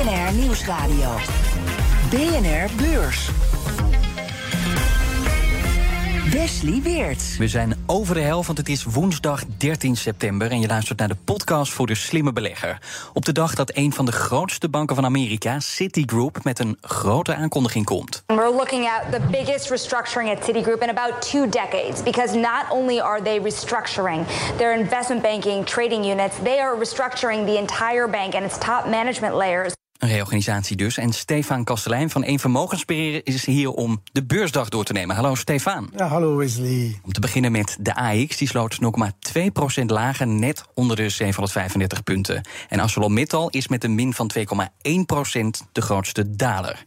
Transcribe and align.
BNR 0.00 0.32
Nieuwsradio. 0.32 1.10
BNR 2.10 2.68
Beurs. 2.76 3.30
Wesley 6.32 6.80
Weert. 6.82 7.36
We 7.38 7.48
zijn 7.48 7.74
over 7.86 8.14
de 8.14 8.20
helft, 8.20 8.46
want 8.46 8.58
het 8.58 8.68
is 8.68 8.84
woensdag 8.84 9.42
13 9.56 9.96
september... 9.96 10.50
en 10.50 10.60
je 10.60 10.66
luistert 10.66 10.98
naar 10.98 11.08
de 11.08 11.16
podcast 11.24 11.72
voor 11.72 11.86
de 11.86 11.94
slimme 11.94 12.32
belegger. 12.32 12.78
Op 13.12 13.24
de 13.24 13.32
dag 13.32 13.54
dat 13.54 13.70
een 13.74 13.92
van 13.92 14.04
de 14.04 14.12
grootste 14.12 14.68
banken 14.68 14.96
van 14.96 15.04
Amerika, 15.04 15.60
Citigroup... 15.60 16.44
met 16.44 16.58
een 16.58 16.78
grote 16.80 17.34
aankondiging 17.34 17.84
komt. 17.84 18.22
We're 18.26 18.54
looking 18.54 18.88
at 18.88 19.12
the 19.12 19.20
biggest 19.30 19.70
restructuring 19.70 20.30
at 20.36 20.44
Citigroup 20.44 20.82
in 20.82 20.88
about 20.88 21.30
two 21.30 21.48
decades... 21.48 22.02
because 22.02 22.34
not 22.36 22.64
only 22.70 23.00
are 23.00 23.22
they 23.22 23.40
restructuring 23.40 24.26
their 24.56 24.78
investment 24.78 25.22
banking 25.22 25.66
trading 25.66 26.04
units... 26.04 26.36
they 26.42 26.58
are 26.58 26.78
restructuring 26.78 27.44
the 27.44 27.58
entire 27.58 28.10
bank 28.10 28.34
and 28.34 28.44
its 28.44 28.58
top 28.58 28.86
management 28.86 29.34
layers. 29.34 29.78
Een 30.00 30.08
reorganisatie 30.08 30.76
dus. 30.76 30.96
En 30.96 31.12
Stefan 31.12 31.64
Kastelein 31.64 32.10
van 32.10 32.24
Eén 32.24 32.38
Vermogensbeheer 32.38 33.20
is 33.24 33.44
hier 33.44 33.70
om 33.70 34.02
de 34.12 34.24
beursdag 34.24 34.68
door 34.68 34.84
te 34.84 34.92
nemen. 34.92 35.16
Hallo 35.16 35.34
Stefan. 35.34 35.90
Ja, 35.96 36.06
hallo 36.06 36.36
Wesley. 36.36 37.00
Om 37.04 37.12
te 37.12 37.20
beginnen 37.20 37.52
met 37.52 37.76
de 37.80 37.94
AX. 37.94 38.36
Die 38.36 38.48
sloot 38.48 38.78
0,2% 39.80 39.84
lager, 39.86 40.26
net 40.26 40.64
onder 40.74 40.96
de 40.96 41.08
735 41.08 42.02
punten. 42.02 42.42
En 42.68 42.80
ArcelorMittal 42.80 43.50
is 43.50 43.68
met 43.68 43.84
een 43.84 43.94
min 43.94 44.14
van 44.14 44.30
2,1% 44.38 44.44
de 45.72 45.80
grootste 45.80 46.36
daler. 46.36 46.84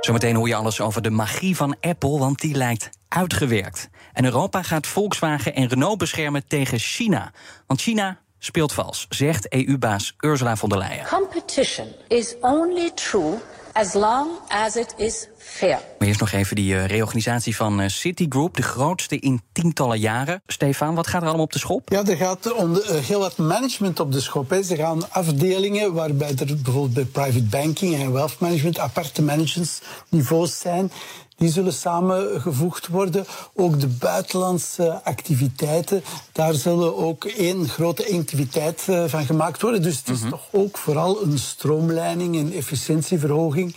Zometeen 0.00 0.36
hoor 0.36 0.48
je 0.48 0.54
alles 0.54 0.80
over 0.80 1.02
de 1.02 1.10
magie 1.10 1.56
van 1.56 1.76
Apple, 1.80 2.18
want 2.18 2.40
die 2.40 2.54
lijkt 2.54 2.90
uitgewerkt. 3.08 3.88
En 4.12 4.24
Europa 4.24 4.62
gaat 4.62 4.86
Volkswagen 4.86 5.54
en 5.54 5.68
Renault 5.68 5.98
beschermen 5.98 6.46
tegen 6.46 6.78
China. 6.78 7.32
Want 7.66 7.80
China 7.80 8.18
speelt 8.40 8.72
vals, 8.72 9.06
zegt 9.08 9.52
EU-baas 9.52 10.14
Ursula 10.20 10.56
von 10.56 10.68
der 10.68 10.78
Leyen. 10.78 11.06
Competition 11.06 11.86
is 12.08 12.36
only 12.40 12.90
true 12.94 13.38
as 13.72 13.94
long 13.94 14.28
as 14.48 14.76
it 14.76 14.94
is 14.96 15.28
fair. 15.36 15.78
Maar 15.98 16.08
eerst 16.08 16.20
nog 16.20 16.32
even 16.32 16.56
die 16.56 16.74
uh, 16.74 16.86
reorganisatie 16.86 17.56
van 17.56 17.80
uh, 17.80 17.88
Citigroup, 17.88 18.56
de 18.56 18.62
grootste 18.62 19.18
in 19.18 19.42
tientallen 19.52 19.98
jaren. 19.98 20.42
Stefan, 20.46 20.94
wat 20.94 21.06
gaat 21.06 21.20
er 21.20 21.26
allemaal 21.26 21.44
op 21.44 21.52
de 21.52 21.58
schop? 21.58 21.90
Ja, 21.90 22.04
er 22.04 22.16
gaat 22.16 22.52
om 22.52 22.74
de, 22.74 22.86
uh, 22.90 23.06
heel 23.06 23.20
wat 23.20 23.36
management 23.36 24.00
op 24.00 24.12
de 24.12 24.20
schop. 24.20 24.50
Hè. 24.50 24.62
Ze 24.62 24.76
gaan 24.76 25.10
afdelingen 25.12 25.92
waarbij 25.92 26.34
er 26.38 26.46
bijvoorbeeld 26.46 26.94
bij 26.94 27.04
private 27.04 27.42
banking 27.44 27.94
en 27.94 28.12
wealth 28.12 28.38
management 28.38 28.78
aparte 28.78 29.22
managementsniveaus 29.22 30.58
zijn. 30.58 30.92
Die 31.40 31.50
zullen 31.50 31.72
samengevoegd 31.72 32.86
worden. 32.86 33.24
Ook 33.54 33.80
de 33.80 33.88
buitenlandse 33.88 35.04
activiteiten, 35.04 36.02
daar 36.32 36.54
zullen 36.54 36.96
ook 36.96 37.24
één 37.24 37.68
grote 37.68 38.18
activiteit 38.18 38.86
van 39.06 39.24
gemaakt 39.26 39.62
worden. 39.62 39.82
Dus 39.82 39.98
het 39.98 40.08
is 40.08 40.16
mm-hmm. 40.16 40.30
toch 40.30 40.48
ook 40.50 40.78
vooral 40.78 41.22
een 41.22 41.38
stroomlijning 41.38 42.36
en 42.36 42.52
efficiëntieverhoging 42.52 43.74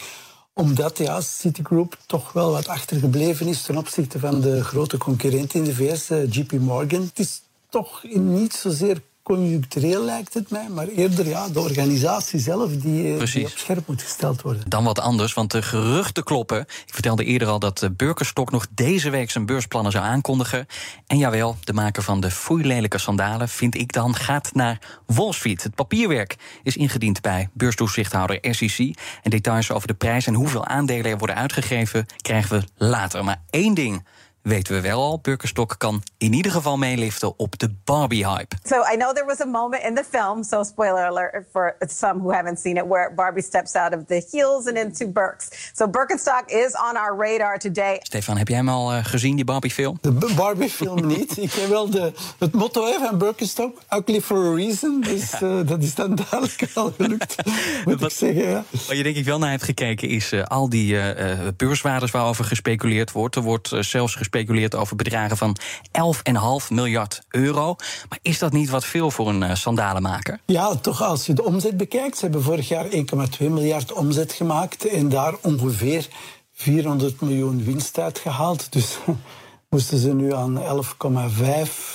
omdat 0.53 0.97
ja, 0.97 1.21
Citigroup 1.21 1.97
toch 2.05 2.31
wel 2.31 2.51
wat 2.51 2.67
achtergebleven 2.67 3.47
is 3.47 3.61
ten 3.61 3.77
opzichte 3.77 4.19
van 4.19 4.41
de 4.41 4.63
grote 4.63 4.97
concurrent 4.97 5.53
in 5.53 5.63
de 5.63 5.75
VS, 5.75 6.07
JP 6.07 6.51
Morgan. 6.51 7.01
Het 7.01 7.19
is 7.19 7.41
toch 7.69 8.03
niet 8.13 8.53
zozeer 8.53 9.01
conjunctureel 9.23 10.03
lijkt 10.03 10.33
het 10.33 10.49
mij, 10.49 10.69
maar 10.69 10.87
eerder 10.87 11.27
ja, 11.27 11.49
de 11.49 11.59
organisatie 11.59 12.39
zelf 12.39 12.71
die, 12.71 13.17
die, 13.25 13.43
op 13.43 13.51
scherp 13.55 13.87
moet 13.87 14.01
gesteld 14.01 14.41
worden. 14.41 14.69
Dan 14.69 14.83
wat 14.83 14.99
anders, 14.99 15.33
want 15.33 15.51
de 15.51 15.61
geruchten 15.61 16.23
kloppen. 16.23 16.59
Ik 16.59 16.93
vertelde 16.93 17.23
eerder 17.23 17.47
al 17.47 17.59
dat 17.59 17.89
Burkerstok 17.97 18.51
nog 18.51 18.67
deze 18.71 19.09
week 19.09 19.31
zijn 19.31 19.45
beursplannen 19.45 19.91
zou 19.91 20.03
aankondigen. 20.05 20.65
En 21.07 21.17
jawel, 21.17 21.57
de 21.63 21.73
maker 21.73 22.03
van 22.03 22.19
de 22.19 22.31
foeilelijke 22.31 22.97
sandalen, 22.97 23.49
vind 23.49 23.75
ik 23.75 23.91
dan, 23.91 24.15
gaat 24.15 24.53
naar 24.53 24.79
Wall 25.05 25.31
Street. 25.31 25.63
Het 25.63 25.75
papierwerk 25.75 26.35
is 26.63 26.77
ingediend 26.77 27.21
bij 27.21 27.49
beurstoezichthouder 27.53 28.37
SEC. 28.41 28.95
En 29.21 29.29
details 29.29 29.71
over 29.71 29.87
de 29.87 29.93
prijs 29.93 30.27
en 30.27 30.33
hoeveel 30.33 30.65
aandelen 30.65 31.11
er 31.11 31.17
worden 31.17 31.35
uitgegeven, 31.35 32.05
krijgen 32.21 32.59
we 32.59 32.85
later. 32.85 33.23
Maar 33.23 33.41
één 33.49 33.73
ding 33.73 34.03
weten 34.43 34.73
we 34.73 34.81
wel 34.81 35.01
al. 35.01 35.19
Birkenstock 35.21 35.75
kan 35.77 36.03
in 36.17 36.33
ieder 36.33 36.51
geval 36.51 36.77
meeliften 36.77 37.39
op 37.39 37.59
de 37.59 37.69
Barbie-hype. 37.83 38.55
So 38.63 38.75
I 38.93 38.95
know 38.95 39.13
there 39.13 39.25
was 39.25 39.41
a 39.41 39.45
moment 39.45 39.83
in 39.83 39.95
the 39.95 40.03
film, 40.09 40.43
so 40.43 40.63
spoiler 40.63 41.05
alert 41.05 41.45
for 41.51 41.75
some 41.79 42.19
who 42.19 42.31
haven't 42.31 42.59
seen 42.59 42.77
it, 42.77 42.85
where 42.87 43.13
Barbie 43.15 43.41
steps 43.41 43.75
out 43.75 43.93
of 43.93 43.99
the 44.07 44.27
heels 44.31 44.67
and 44.67 44.77
into 44.77 45.07
Birks. 45.07 45.71
So 45.73 45.87
Birkenstock 45.87 46.43
is 46.47 46.75
on 46.89 46.97
our 46.97 47.15
radar 47.15 47.57
today. 47.57 47.99
Stefan, 48.01 48.37
heb 48.37 48.47
jij 48.47 48.57
hem 48.57 48.69
al 48.69 48.93
uh, 48.93 49.05
gezien, 49.05 49.35
die 49.35 49.45
Barbie-film? 49.45 49.97
De 50.01 50.33
Barbie-film 50.35 51.07
niet. 51.17 51.37
Ik 51.37 51.51
heb 51.51 51.69
wel 51.69 51.89
de, 51.89 52.13
het 52.37 52.53
motto 52.53 52.85
hè, 52.85 53.07
van 53.07 53.17
Birkenstock, 53.17 53.81
ugly 53.89 54.21
for 54.21 54.37
a 54.37 54.55
reason. 54.55 55.01
Dus 55.01 55.31
ja. 55.31 55.47
uh, 55.47 55.67
dat 55.67 55.83
is 55.83 55.95
dan 55.95 56.15
duidelijk 56.15 56.69
al 56.73 56.93
gelukt, 56.97 57.35
moet 57.85 57.99
wat, 57.99 58.11
ik 58.11 58.17
zeggen. 58.17 58.49
Ja. 58.49 58.63
Wat 58.69 58.97
je 58.97 59.03
denk 59.03 59.15
ik 59.15 59.25
wel 59.25 59.39
naar 59.39 59.49
hebt 59.49 59.63
gekeken 59.63 60.09
is 60.09 60.33
uh, 60.33 60.43
al 60.43 60.69
die 60.69 60.97
beurswaardes 61.57 62.11
waarover 62.11 62.45
gespeculeerd 62.45 63.11
wordt. 63.11 63.35
Er 63.35 63.41
wordt 63.41 63.67
zelfs 63.67 63.91
gespeculeerd 63.91 64.31
gespeculeerd 64.33 64.75
over 64.75 64.95
bedragen 64.95 65.37
van 65.37 65.57
11,5 66.63 66.67
miljard 66.69 67.21
euro. 67.29 67.75
Maar 68.09 68.19
is 68.21 68.39
dat 68.39 68.51
niet 68.51 68.69
wat 68.69 68.85
veel 68.85 69.11
voor 69.11 69.27
een 69.29 69.41
uh, 69.41 69.55
sandalenmaker? 69.55 70.39
Ja, 70.45 70.75
toch 70.75 71.01
als 71.01 71.25
je 71.25 71.33
de 71.33 71.43
omzet 71.43 71.77
bekijkt. 71.77 72.17
Ze 72.17 72.23
hebben 72.23 72.43
vorig 72.43 72.67
jaar 72.67 72.85
1,2 72.85 72.91
miljard 73.39 73.93
omzet 73.93 74.33
gemaakt 74.33 74.85
en 74.87 75.09
daar 75.09 75.33
ongeveer 75.41 76.07
400 76.53 77.21
miljoen 77.21 77.63
winst 77.63 77.99
uitgehaald. 77.99 78.71
Dus 78.71 78.97
moesten 79.73 79.97
ze 79.97 80.13
nu 80.13 80.33
aan 80.33 80.59
11,5 80.59 80.63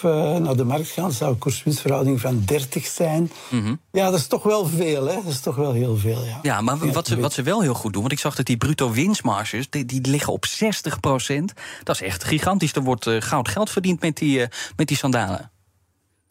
uh, 0.04 0.36
naar 0.36 0.56
de 0.56 0.64
markt 0.64 0.88
gaan, 0.88 1.12
zou 1.12 1.30
een 1.30 1.38
koerswinstverhouding 1.38 2.20
van 2.20 2.42
30 2.44 2.86
zijn. 2.86 3.30
Mm 3.48 3.62
-hmm. 3.62 3.80
Ja, 3.92 4.10
dat 4.10 4.18
is 4.18 4.26
toch 4.26 4.42
wel 4.42 4.66
veel, 4.66 5.06
hè? 5.06 5.14
Dat 5.14 5.32
is 5.32 5.40
toch 5.40 5.56
wel 5.56 5.72
heel 5.72 5.96
veel, 5.96 6.24
ja. 6.24 6.38
Ja, 6.42 6.60
maar 6.60 6.92
wat 6.92 7.06
ze, 7.06 7.20
wat 7.20 7.32
ze 7.32 7.42
wel 7.42 7.60
heel 7.62 7.74
goed 7.74 7.92
doen, 7.92 8.00
want 8.00 8.12
ik 8.12 8.18
zag 8.18 8.34
dat 8.34 8.46
die 8.46 8.56
bruto 8.56 8.90
winstmarges, 8.90 9.70
die, 9.70 9.84
die 9.84 10.06
liggen 10.06 10.32
op 10.32 10.46
60 10.46 11.00
procent. 11.00 11.52
Dat 11.82 11.94
is 11.94 12.02
echt 12.02 12.24
gigantisch. 12.24 12.72
Er 12.72 12.82
wordt 12.82 13.06
uh, 13.06 13.20
goud 13.20 13.48
geld 13.48 13.70
verdiend 13.70 14.00
met 14.00 14.16
die, 14.16 14.38
uh, 14.38 14.46
met 14.76 14.88
die 14.88 14.96
sandalen. 14.96 15.50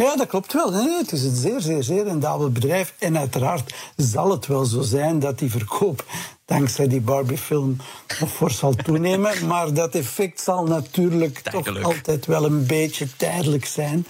Ja, 0.03 0.15
dat 0.15 0.27
klopt 0.27 0.53
wel. 0.53 0.71
Nee, 0.71 0.97
het 0.97 1.11
is 1.11 1.23
een 1.23 1.35
zeer, 1.35 1.61
zeer, 1.61 1.83
zeer 1.83 2.03
rendabel 2.03 2.49
bedrijf. 2.49 2.93
En 2.99 3.17
uiteraard 3.17 3.73
zal 3.95 4.31
het 4.31 4.47
wel 4.47 4.65
zo 4.65 4.81
zijn 4.81 5.19
dat 5.19 5.39
die 5.39 5.51
verkoop 5.51 6.05
dankzij 6.45 6.87
die 6.87 7.01
Barbie-film 7.01 7.77
nog 8.19 8.31
fors 8.31 8.57
zal 8.57 8.73
toenemen. 8.75 9.33
maar 9.47 9.73
dat 9.73 9.95
effect 9.95 10.41
zal 10.41 10.63
natuurlijk 10.63 11.39
Tijdelijk. 11.39 11.75
toch 11.75 11.93
altijd 11.93 12.25
wel 12.25 12.45
een 12.45 12.65
beetje 12.65 13.07
tijdelijk 13.15 13.65
zijn. 13.65 14.07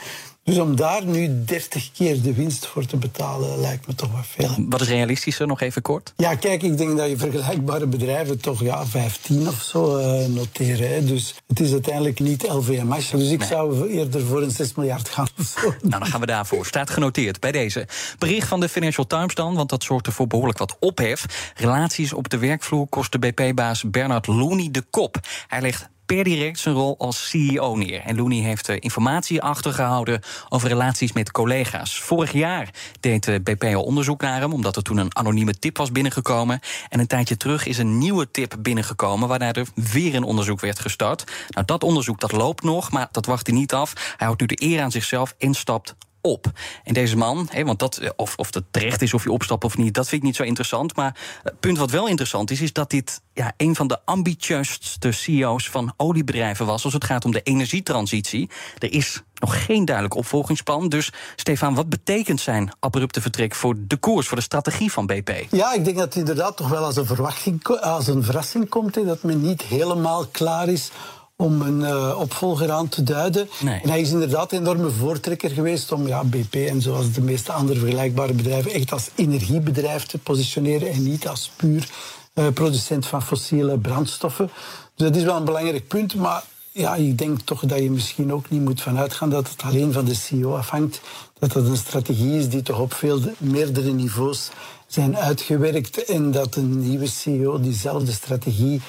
Dus 0.48 0.58
om 0.58 0.76
daar 0.76 1.06
nu 1.06 1.44
30 1.46 1.92
keer 1.92 2.22
de 2.22 2.34
winst 2.34 2.66
voor 2.66 2.86
te 2.86 2.98
betalen, 2.98 3.60
lijkt 3.60 3.88
me 3.88 3.96
toch 3.96 4.12
wat 4.12 4.26
veel. 4.28 4.66
Wat 4.70 4.82
is 4.82 4.88
realistischer, 4.88 5.48
nog 5.48 5.62
even 5.62 5.82
kort? 5.82 6.14
Ja, 6.18 6.36
kijk, 6.36 6.64
ik 6.64 6.78
denk 6.78 6.98
dat 6.98 7.10
je 7.10 7.18
vergelijkbare 7.18 7.88
bedrijven 7.88 8.40
toch 8.40 8.64
ja, 8.64 8.86
15 8.86 9.48
of 9.48 9.62
zo 9.62 9.98
uh, 9.98 10.26
noteren. 10.26 10.90
Hè. 10.90 11.04
Dus 11.04 11.36
het 11.48 11.60
is 11.60 11.72
uiteindelijk 11.72 12.20
niet 12.20 12.48
LVMH. 12.48 13.12
Dus 13.12 13.30
ik 13.30 13.40
nee. 13.40 13.48
zou 13.48 13.90
eerder 13.90 14.26
voor 14.26 14.42
een 14.42 14.52
6 14.52 14.74
miljard 14.74 15.10
gaan. 15.10 15.28
Nou, 15.64 15.76
dan 15.82 16.06
gaan 16.06 16.20
we 16.20 16.26
daarvoor. 16.26 16.66
Staat 16.66 16.90
genoteerd 16.90 17.40
bij 17.40 17.52
deze. 17.52 17.88
Bericht 18.18 18.48
van 18.48 18.60
de 18.60 18.70
Financial 18.70 19.08
Times 19.08 19.36
dan, 19.36 19.56
want 19.56 19.70
dat 19.70 19.84
zorgt 19.84 20.06
er 20.06 20.14
voor 20.14 20.28
behoorlijk 20.28 20.58
wat 20.58 20.76
ophef. 20.80 21.26
Relaties 21.56 22.14
op 22.14 22.30
de 22.30 22.38
werkvloer 22.38 22.88
kost 22.88 23.12
de 23.12 23.20
BP-baas 23.20 23.84
Bernard 23.90 24.28
Looney 24.28 24.70
de 24.72 24.84
kop. 24.90 25.20
Hij 25.48 25.62
legt 25.62 25.90
per 26.08 26.24
direct 26.24 26.60
zijn 26.60 26.76
rol 26.76 26.96
als 26.98 27.30
CEO 27.30 27.76
neer. 27.76 28.02
En 28.02 28.16
Looney 28.16 28.38
heeft 28.38 28.70
informatie 28.70 29.42
achtergehouden 29.42 30.22
over 30.50 30.68
relaties 30.68 31.12
met 31.12 31.32
collega's. 31.32 32.00
Vorig 32.00 32.32
jaar 32.32 32.70
deed 33.00 33.24
de 33.24 33.40
BP 33.40 33.64
al 33.64 33.84
onderzoek 33.84 34.22
naar 34.22 34.40
hem, 34.40 34.54
omdat 34.54 34.76
er 34.76 34.84
toen 34.84 34.98
een 34.98 35.16
anonieme 35.16 35.60
tip 35.60 35.78
was 35.78 35.92
binnengekomen. 35.92 36.60
En 36.90 37.00
een 37.00 37.08
tijdje 37.08 37.38
terug 37.38 37.66
is 37.66 37.78
een 37.78 37.98
nieuwe 37.98 38.32
tip 38.32 38.56
binnengekomen, 38.60 39.28
waarna 39.28 39.54
er 39.54 39.68
weer 39.74 40.16
een 40.16 40.24
onderzoek 40.24 40.60
werd 40.60 40.80
gestart. 40.80 41.32
Nou, 41.50 41.66
dat 41.66 41.84
onderzoek 41.84 42.20
dat 42.20 42.32
loopt 42.32 42.64
nog, 42.64 42.92
maar 42.92 43.08
dat 43.12 43.26
wacht 43.26 43.48
hij 43.48 43.56
niet 43.56 43.74
af. 43.74 43.94
Hij 43.94 44.28
houdt 44.28 44.42
nu 44.42 44.48
de 44.48 44.62
eer 44.64 44.82
aan 44.82 44.92
zichzelf 44.92 45.36
en 45.38 45.54
stapt 45.54 45.96
op. 46.28 46.52
En 46.84 46.94
deze 46.94 47.18
man, 47.18 47.50
want 47.64 47.80
dat, 47.80 48.14
of, 48.16 48.36
of 48.36 48.54
het 48.54 48.64
terecht 48.72 49.02
is 49.02 49.14
of 49.14 49.24
je 49.24 49.32
opstapt 49.32 49.64
of 49.64 49.78
niet, 49.78 49.94
dat 49.94 50.08
vind 50.08 50.22
ik 50.22 50.28
niet 50.28 50.36
zo 50.36 50.44
interessant. 50.44 50.96
Maar 50.96 51.16
het 51.44 51.60
punt 51.60 51.78
wat 51.78 51.92
wel 51.92 52.08
interessant 52.08 52.52
is, 52.52 52.62
is 52.62 52.74
dat 52.74 52.90
dit 52.90 53.22
ja, 53.34 53.54
een 53.58 53.76
van 53.76 53.88
de 53.88 54.00
ambitieusste 54.06 55.12
CEO's 55.12 55.70
van 55.70 55.94
oliebedrijven 55.98 56.66
was 56.66 56.84
als 56.84 56.94
het 56.94 57.04
gaat 57.04 57.26
om 57.26 57.32
de 57.32 57.42
energietransitie. 57.42 58.50
Er 58.78 58.94
is 58.94 59.22
nog 59.40 59.66
geen 59.66 59.86
duidelijk 59.86 60.16
opvolgingsplan. 60.16 60.90
Dus 60.90 61.12
Stefan, 61.36 61.76
wat 61.76 61.90
betekent 61.90 62.42
zijn 62.42 62.72
abrupte 62.80 63.22
vertrek 63.22 63.56
voor 63.56 63.76
de 63.78 63.98
koers, 63.98 64.28
voor 64.28 64.38
de 64.38 64.44
strategie 64.44 64.92
van 64.92 65.06
BP? 65.06 65.32
Ja, 65.52 65.74
ik 65.74 65.86
denk 65.86 65.98
dat 65.98 66.06
het 66.06 66.16
inderdaad 66.16 66.58
toch 66.58 66.70
wel 66.70 66.84
als 66.84 66.96
een, 66.96 67.06
verwachting, 67.06 67.68
als 67.68 68.08
een 68.08 68.24
verrassing 68.24 68.70
komt. 68.70 68.96
Hè, 68.96 69.06
dat 69.06 69.24
men 69.24 69.42
niet 69.42 69.62
helemaal 69.62 70.26
klaar 70.26 70.68
is 70.68 70.92
om 71.38 71.62
een 71.62 71.80
uh, 71.80 72.20
opvolger 72.20 72.72
aan 72.72 72.90
te 72.90 73.04
duiden. 73.04 73.50
Nee. 73.60 73.82
En 73.82 73.90
hij 73.90 74.02
is 74.02 74.12
inderdaad 74.12 74.52
een 74.52 74.60
enorme 74.60 74.90
voortrekker 74.90 75.50
geweest 75.50 75.92
om 75.92 76.08
ja, 76.08 76.24
BP 76.24 76.54
en 76.54 76.82
zoals 76.82 77.12
de 77.12 77.22
meeste 77.22 77.52
andere 77.52 77.80
vergelijkbare 77.80 78.34
bedrijven 78.34 78.72
echt 78.72 78.92
als 78.92 79.10
energiebedrijf 79.16 80.06
te 80.06 80.18
positioneren 80.18 80.92
en 80.92 81.04
niet 81.04 81.28
als 81.28 81.52
puur 81.56 81.90
uh, 82.34 82.48
producent 82.54 83.06
van 83.06 83.24
fossiele 83.24 83.78
brandstoffen. 83.78 84.50
Dus 84.96 85.08
dat 85.08 85.16
is 85.16 85.24
wel 85.24 85.36
een 85.36 85.46
belangrijk 85.46 85.88
punt, 85.88 86.16
maar 86.16 86.44
ja, 86.72 86.96
ik 86.96 87.18
denk 87.18 87.40
toch 87.40 87.66
dat 87.66 87.80
je 87.80 87.92
misschien 87.92 88.34
ook 88.34 88.50
niet 88.50 88.62
moet 88.62 88.82
vanuit 88.82 89.14
gaan 89.14 89.30
dat 89.30 89.50
het 89.50 89.64
alleen 89.64 89.94
van 89.94 90.06
de 90.06 90.16
CEO 90.16 90.56
afhangt. 90.56 91.02
Dat 91.40 91.52
dat 91.52 91.66
een 91.66 91.78
strategie 91.78 92.38
is 92.38 92.50
die 92.50 92.62
toch 92.62 92.80
op 92.80 92.94
veel 92.94 93.20
meerdere 93.38 93.92
niveaus 93.92 94.50
zijn 94.88 95.18
uitgewerkt 95.18 96.04
en 96.04 96.32
dat 96.32 96.56
een 96.56 96.80
nieuwe 96.80 97.08
CEO 97.08 97.60
diezelfde 97.60 98.12
strategie 98.12 98.82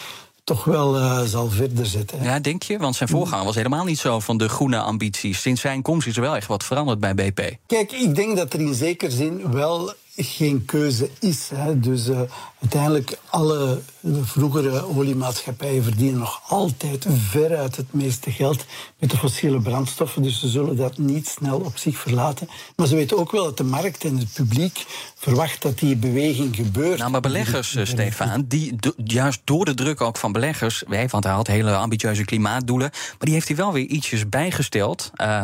toch 0.49 0.65
wel 0.65 0.97
uh, 0.97 1.23
zal 1.23 1.51
verder 1.51 1.87
zetten. 1.87 2.23
Ja, 2.23 2.39
denk 2.39 2.63
je? 2.63 2.79
Want 2.79 2.97
zijn 2.97 3.09
voorganger 3.09 3.45
was 3.45 3.55
helemaal 3.55 3.85
niet 3.85 3.99
zo 3.99 4.21
van 4.21 4.39
de 4.39 4.49
groene 4.49 4.79
ambities. 4.79 5.41
Sinds 5.41 5.61
zijn 5.61 5.83
komst 5.83 6.07
is 6.07 6.17
er 6.17 6.23
wel 6.23 6.37
echt 6.37 6.47
wat 6.47 6.65
veranderd 6.65 7.01
bij 7.01 7.15
BP. 7.15 7.57
Kijk, 7.67 7.93
ik 7.93 8.15
denk 8.15 8.37
dat 8.37 8.53
er 8.53 8.61
in 8.61 8.75
zekere 8.75 9.11
zin 9.11 9.53
wel 9.53 9.93
geen 10.19 10.65
keuze 10.65 11.11
is. 11.19 11.51
Hè. 11.55 11.81
Dus 11.81 12.09
uh, 12.09 12.21
uiteindelijk 12.61 13.19
alle 13.31 13.81
vroegere 14.23 14.97
oliemaatschappijen 14.97 15.83
verdienen 15.83 16.19
nog 16.19 16.41
altijd 16.49 17.07
veruit 17.31 17.77
het 17.77 17.93
meeste 17.93 18.31
geld 18.31 18.65
met 18.99 19.11
de 19.11 19.17
fossiele 19.17 19.61
brandstoffen. 19.61 20.23
Dus 20.23 20.41
ze 20.41 20.49
zullen 20.49 20.77
dat 20.77 20.99
niet 20.99 21.29
snel 21.29 21.59
op 21.59 21.79
zich 21.79 21.99
verlaten. 21.99 22.49
Maar 22.77 22.87
ze 22.87 22.95
weten 22.95 23.19
ook 23.19 23.33
wel 23.33 23.45
dat 23.45 23.57
de 23.57 23.65
markt 23.65 24.05
en 24.05 24.19
het 24.19 24.33
publiek 24.33 24.85
verwacht 25.15 25.63
dat 25.63 25.79
die 25.79 25.97
beweging 25.97 26.57
gebeurt. 26.57 26.99
Nou, 26.99 27.11
maar 27.11 27.21
beleggers, 27.21 27.75
uh, 27.75 27.85
Stefan, 27.85 28.45
die 28.49 28.77
juist 29.05 29.41
door 29.45 29.65
de 29.65 29.75
druk 29.75 30.01
ook 30.01 30.17
van 30.17 30.33
beleggers, 30.33 30.83
want 31.11 31.25
hij 31.25 31.33
had 31.33 31.47
hele 31.47 31.75
ambitieuze 31.75 32.25
klimaatdoelen, 32.25 32.91
maar 32.91 33.17
die 33.19 33.33
heeft 33.33 33.49
hij 33.49 33.57
wel 33.57 33.73
weer 33.73 33.87
ietsjes 33.87 34.29
bijgesteld. 34.29 35.11
Uh, 35.17 35.43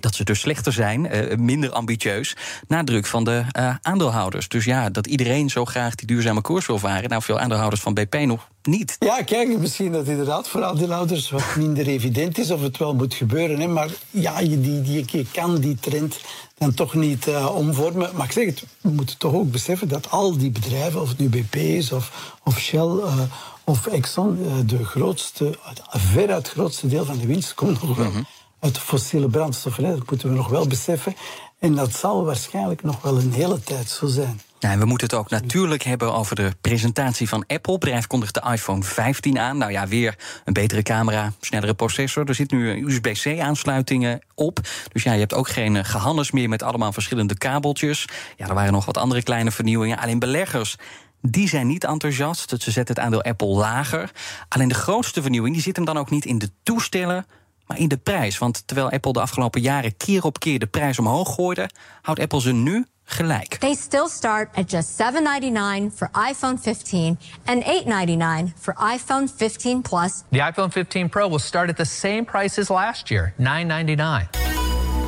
dat 0.00 0.14
ze 0.14 0.24
dus 0.24 0.40
slechter 0.40 0.72
zijn, 0.72 1.16
uh, 1.16 1.36
minder 1.36 1.70
ambitieus, 1.70 2.36
na 2.68 2.84
druk 2.84 3.06
van 3.06 3.24
de 3.24 3.44
aandeelhouders. 3.82 4.09
Dus 4.48 4.64
ja, 4.64 4.90
dat 4.90 5.06
iedereen 5.06 5.50
zo 5.50 5.64
graag 5.64 5.94
die 5.94 6.06
duurzame 6.06 6.40
koers 6.40 6.66
wil 6.66 6.78
varen. 6.78 7.08
Nou, 7.08 7.22
veel 7.22 7.38
aandeelhouders 7.38 7.82
van 7.82 7.94
BP 7.94 8.14
nog 8.14 8.48
niet. 8.62 8.96
Ja, 8.98 9.22
kijk, 9.22 9.58
misschien 9.58 9.92
dat 9.92 10.06
inderdaad 10.06 10.48
voor 10.48 10.64
aandeelhouders 10.64 11.30
wat 11.30 11.56
minder 11.56 11.86
evident 11.86 12.38
is 12.38 12.50
of 12.50 12.62
het 12.62 12.76
wel 12.76 12.94
moet 12.94 13.14
gebeuren. 13.14 13.60
Hè. 13.60 13.66
Maar 13.66 13.88
ja, 14.10 14.40
je, 14.40 14.60
die, 14.60 14.82
die, 14.82 15.04
je 15.06 15.26
kan 15.32 15.58
die 15.58 15.76
trend 15.80 16.20
dan 16.58 16.74
toch 16.74 16.94
niet 16.94 17.26
uh, 17.26 17.56
omvormen. 17.56 18.10
Maar 18.14 18.26
ik 18.26 18.32
zeg 18.32 18.46
het, 18.46 18.64
we 18.80 18.90
moeten 18.90 19.18
toch 19.18 19.32
ook 19.32 19.50
beseffen 19.50 19.88
dat 19.88 20.10
al 20.10 20.38
die 20.38 20.50
bedrijven, 20.50 21.00
of 21.00 21.08
het 21.08 21.18
nu 21.18 21.28
BP 21.28 21.54
is 21.54 21.92
of, 21.92 22.36
of 22.44 22.58
Shell 22.58 22.80
uh, 22.80 23.20
of 23.64 23.86
Exxon, 23.86 24.38
uh, 24.40 24.52
de 24.66 24.84
grootste, 24.84 25.58
veruit 25.90 26.48
grootste 26.48 26.86
deel 26.86 27.04
van 27.04 27.18
de 27.18 27.26
winst 27.26 27.54
komt 27.54 27.82
nog 27.82 27.96
wel 27.96 28.06
mm 28.06 28.12
-hmm. 28.12 28.26
uit 28.60 28.78
fossiele 28.78 29.28
brandstoffen. 29.28 29.82
Dat 29.82 30.10
moeten 30.10 30.28
we 30.28 30.34
nog 30.34 30.48
wel 30.48 30.66
beseffen. 30.66 31.14
En 31.60 31.74
dat 31.74 31.92
zal 31.92 32.24
waarschijnlijk 32.24 32.82
nog 32.82 33.02
wel 33.02 33.18
een 33.18 33.32
hele 33.32 33.60
tijd 33.60 33.88
zo 33.88 34.06
zijn. 34.06 34.40
En 34.60 34.78
we 34.78 34.84
moeten 34.84 35.06
het 35.06 35.16
ook 35.16 35.30
natuurlijk 35.30 35.82
hebben 35.82 36.14
over 36.14 36.36
de 36.36 36.52
presentatie 36.60 37.28
van 37.28 37.44
Apple. 37.46 37.72
Het 37.72 37.80
bedrijf 37.80 38.06
kondigt 38.06 38.34
de 38.34 38.50
iPhone 38.52 38.82
15 38.82 39.38
aan. 39.38 39.58
Nou 39.58 39.72
ja, 39.72 39.86
weer 39.86 40.18
een 40.44 40.52
betere 40.52 40.82
camera, 40.82 41.32
snellere 41.40 41.74
processor. 41.74 42.24
Er 42.24 42.34
zit 42.34 42.50
nu 42.50 42.86
USB-C-aansluitingen 42.86 44.20
op. 44.34 44.60
Dus 44.92 45.02
ja, 45.02 45.12
je 45.12 45.18
hebt 45.18 45.34
ook 45.34 45.48
geen 45.48 45.84
gehannes 45.84 46.30
meer 46.30 46.48
met 46.48 46.62
allemaal 46.62 46.92
verschillende 46.92 47.38
kabeltjes. 47.38 48.08
Ja, 48.36 48.48
er 48.48 48.54
waren 48.54 48.72
nog 48.72 48.84
wat 48.84 48.96
andere 48.96 49.22
kleine 49.22 49.50
vernieuwingen. 49.50 49.98
Alleen 49.98 50.18
beleggers 50.18 50.76
die 51.22 51.48
zijn 51.48 51.66
niet 51.66 51.84
enthousiast. 51.84 52.50
Dus 52.50 52.64
ze 52.64 52.70
zetten 52.70 52.94
het 52.94 53.04
aandeel 53.04 53.22
Apple 53.22 53.46
lager. 53.46 54.10
Alleen 54.48 54.68
de 54.68 54.74
grootste 54.74 55.22
vernieuwing 55.22 55.54
die 55.54 55.62
zit 55.62 55.76
hem 55.76 55.84
dan 55.84 55.98
ook 55.98 56.10
niet 56.10 56.24
in 56.24 56.38
de 56.38 56.50
toestellen, 56.62 57.26
maar 57.70 57.78
in 57.78 57.88
de 57.88 57.96
prijs. 57.96 58.38
Want 58.38 58.62
terwijl 58.66 58.90
Apple 58.90 59.12
de 59.12 59.20
afgelopen 59.20 59.60
jaren 59.60 59.96
keer 59.96 60.24
op 60.24 60.38
keer 60.38 60.58
de 60.58 60.66
prijs 60.66 60.98
omhoog 60.98 61.34
gooide, 61.34 61.70
houdt 62.02 62.20
Apple 62.20 62.40
ze 62.40 62.52
nu 62.52 62.86
gelijk. 63.04 63.54
They 63.54 63.74
still 63.74 64.08
start 64.08 64.56
at 64.56 64.70
just 64.70 65.02
$7.99 65.02 65.94
for 65.94 66.10
iPhone 66.30 66.58
15 66.58 67.18
and 67.44 67.64
$8.99 67.64 68.60
for 68.60 68.76
iPhone 68.94 69.28
15 69.36 69.82
Plus. 69.82 70.22
The 70.30 70.46
iPhone 70.48 70.70
15 70.70 71.08
Pro 71.08 71.28
will 71.28 71.38
start 71.38 71.68
at 71.68 71.76
the 71.76 71.84
same 71.84 72.24
price 72.24 72.60
as 72.60 72.68
last 72.68 73.08
year, 73.08 73.32
$9.99. 73.38 74.28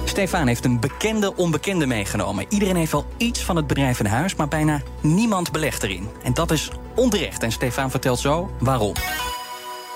Stefan 0.05 0.47
heeft 0.47 0.65
een 0.65 0.81
bekende 0.81 1.37
onbekende 1.37 1.87
meegenomen. 1.87 2.47
Iedereen 2.49 2.77
heeft 2.77 2.93
wel 2.93 3.07
iets 3.17 3.45
van 3.45 3.57
het 3.57 3.67
bedrijf 3.67 4.01
in 4.01 4.07
huis, 4.07 4.35
maar 4.35 4.49
bijna 4.49 4.83
niemand 5.01 5.53
belegt 5.53 5.83
erin. 5.83 6.09
En 6.23 6.35
dat 6.35 6.51
is 6.51 6.71
onterecht. 6.95 7.43
En 7.43 7.53
Stefan 7.53 7.91
vertelt 7.91 8.19
zo 8.19 8.57
waarom. 8.59 8.95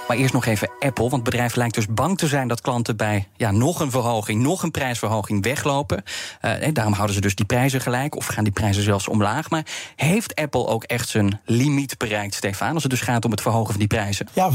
Maar 0.09 0.17
eerst 0.17 0.33
nog 0.33 0.47
even 0.47 0.71
Apple, 0.79 1.09
want 1.09 1.13
het 1.13 1.25
bedrijf 1.25 1.55
lijkt 1.55 1.75
dus 1.75 1.87
bang 1.87 2.19
te 2.19 2.27
zijn 2.27 2.49
dat 2.49 2.61
klanten 2.61 2.97
bij 2.97 3.29
ja, 3.37 3.51
nog 3.51 3.81
een 3.81 3.91
verhoging, 3.91 4.43
nog 4.43 4.63
een 4.63 4.71
prijsverhoging 4.71 5.43
weglopen. 5.43 6.03
Uh, 6.43 6.53
daarom 6.73 6.93
houden 6.93 7.15
ze 7.15 7.21
dus 7.21 7.35
die 7.35 7.45
prijzen 7.45 7.81
gelijk 7.81 8.17
of 8.17 8.27
gaan 8.27 8.45
die 8.45 8.53
prijzen 8.53 8.83
zelfs 8.83 9.09
omlaag. 9.09 9.51
Maar 9.51 9.67
heeft 9.97 10.35
Apple 10.35 10.67
ook 10.67 10.85
echt 10.85 11.09
zijn 11.09 11.41
limiet 11.45 11.99
bereikt, 11.99 12.35
Stefan, 12.35 12.75
als 12.75 12.83
het 12.83 12.93
dus 12.93 13.01
gaat 13.01 13.25
om 13.25 13.31
het 13.31 13.41
verhogen 13.41 13.71
van 13.71 13.79
die 13.79 13.89
prijzen? 13.89 14.29
Ja, 14.33 14.51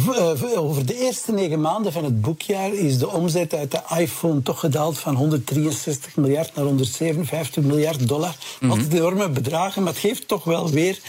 over 0.56 0.86
de 0.86 1.00
eerste 1.00 1.32
negen 1.32 1.62
maanden 1.62 1.92
van 1.92 2.04
het 2.04 2.22
boekjaar 2.22 2.74
is 2.74 2.98
de 2.98 3.10
omzet 3.10 3.54
uit 3.54 3.72
de 3.72 3.82
iPhone 3.98 4.42
toch 4.42 4.60
gedaald 4.60 5.00
van 5.00 5.16
163 5.16 6.16
miljard 6.16 6.56
naar 6.56 6.66
157 6.66 7.64
miljard 7.64 8.08
dollar. 8.08 8.36
Mm 8.60 8.72
-hmm. 8.72 8.88
Enorme 8.92 9.30
bedragen, 9.30 9.84
maar 9.84 9.92
het 9.92 10.02
geeft 10.02 10.28
toch 10.28 10.44
wel 10.44 10.70
weer 10.70 11.00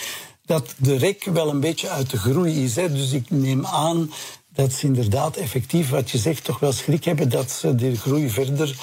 dat 0.44 0.74
de 0.78 0.96
rek 0.96 1.24
wel 1.24 1.48
een 1.48 1.60
beetje 1.60 1.88
uit 1.88 2.10
de 2.10 2.18
groei 2.18 2.64
is. 2.64 2.76
Hè. 2.76 2.92
Dus 2.92 3.12
ik 3.12 3.30
neem 3.30 3.66
aan 3.66 4.10
dat 4.54 4.72
ze 4.72 4.86
inderdaad 4.86 5.36
effectief, 5.36 5.88
wat 5.88 6.10
je 6.10 6.18
zegt, 6.18 6.44
toch 6.44 6.58
wel 6.58 6.72
schrik 6.72 7.04
hebben 7.04 7.28
dat 7.28 7.50
ze 7.50 7.74
de 7.74 7.96
groei 7.96 8.30
verder 8.30 8.76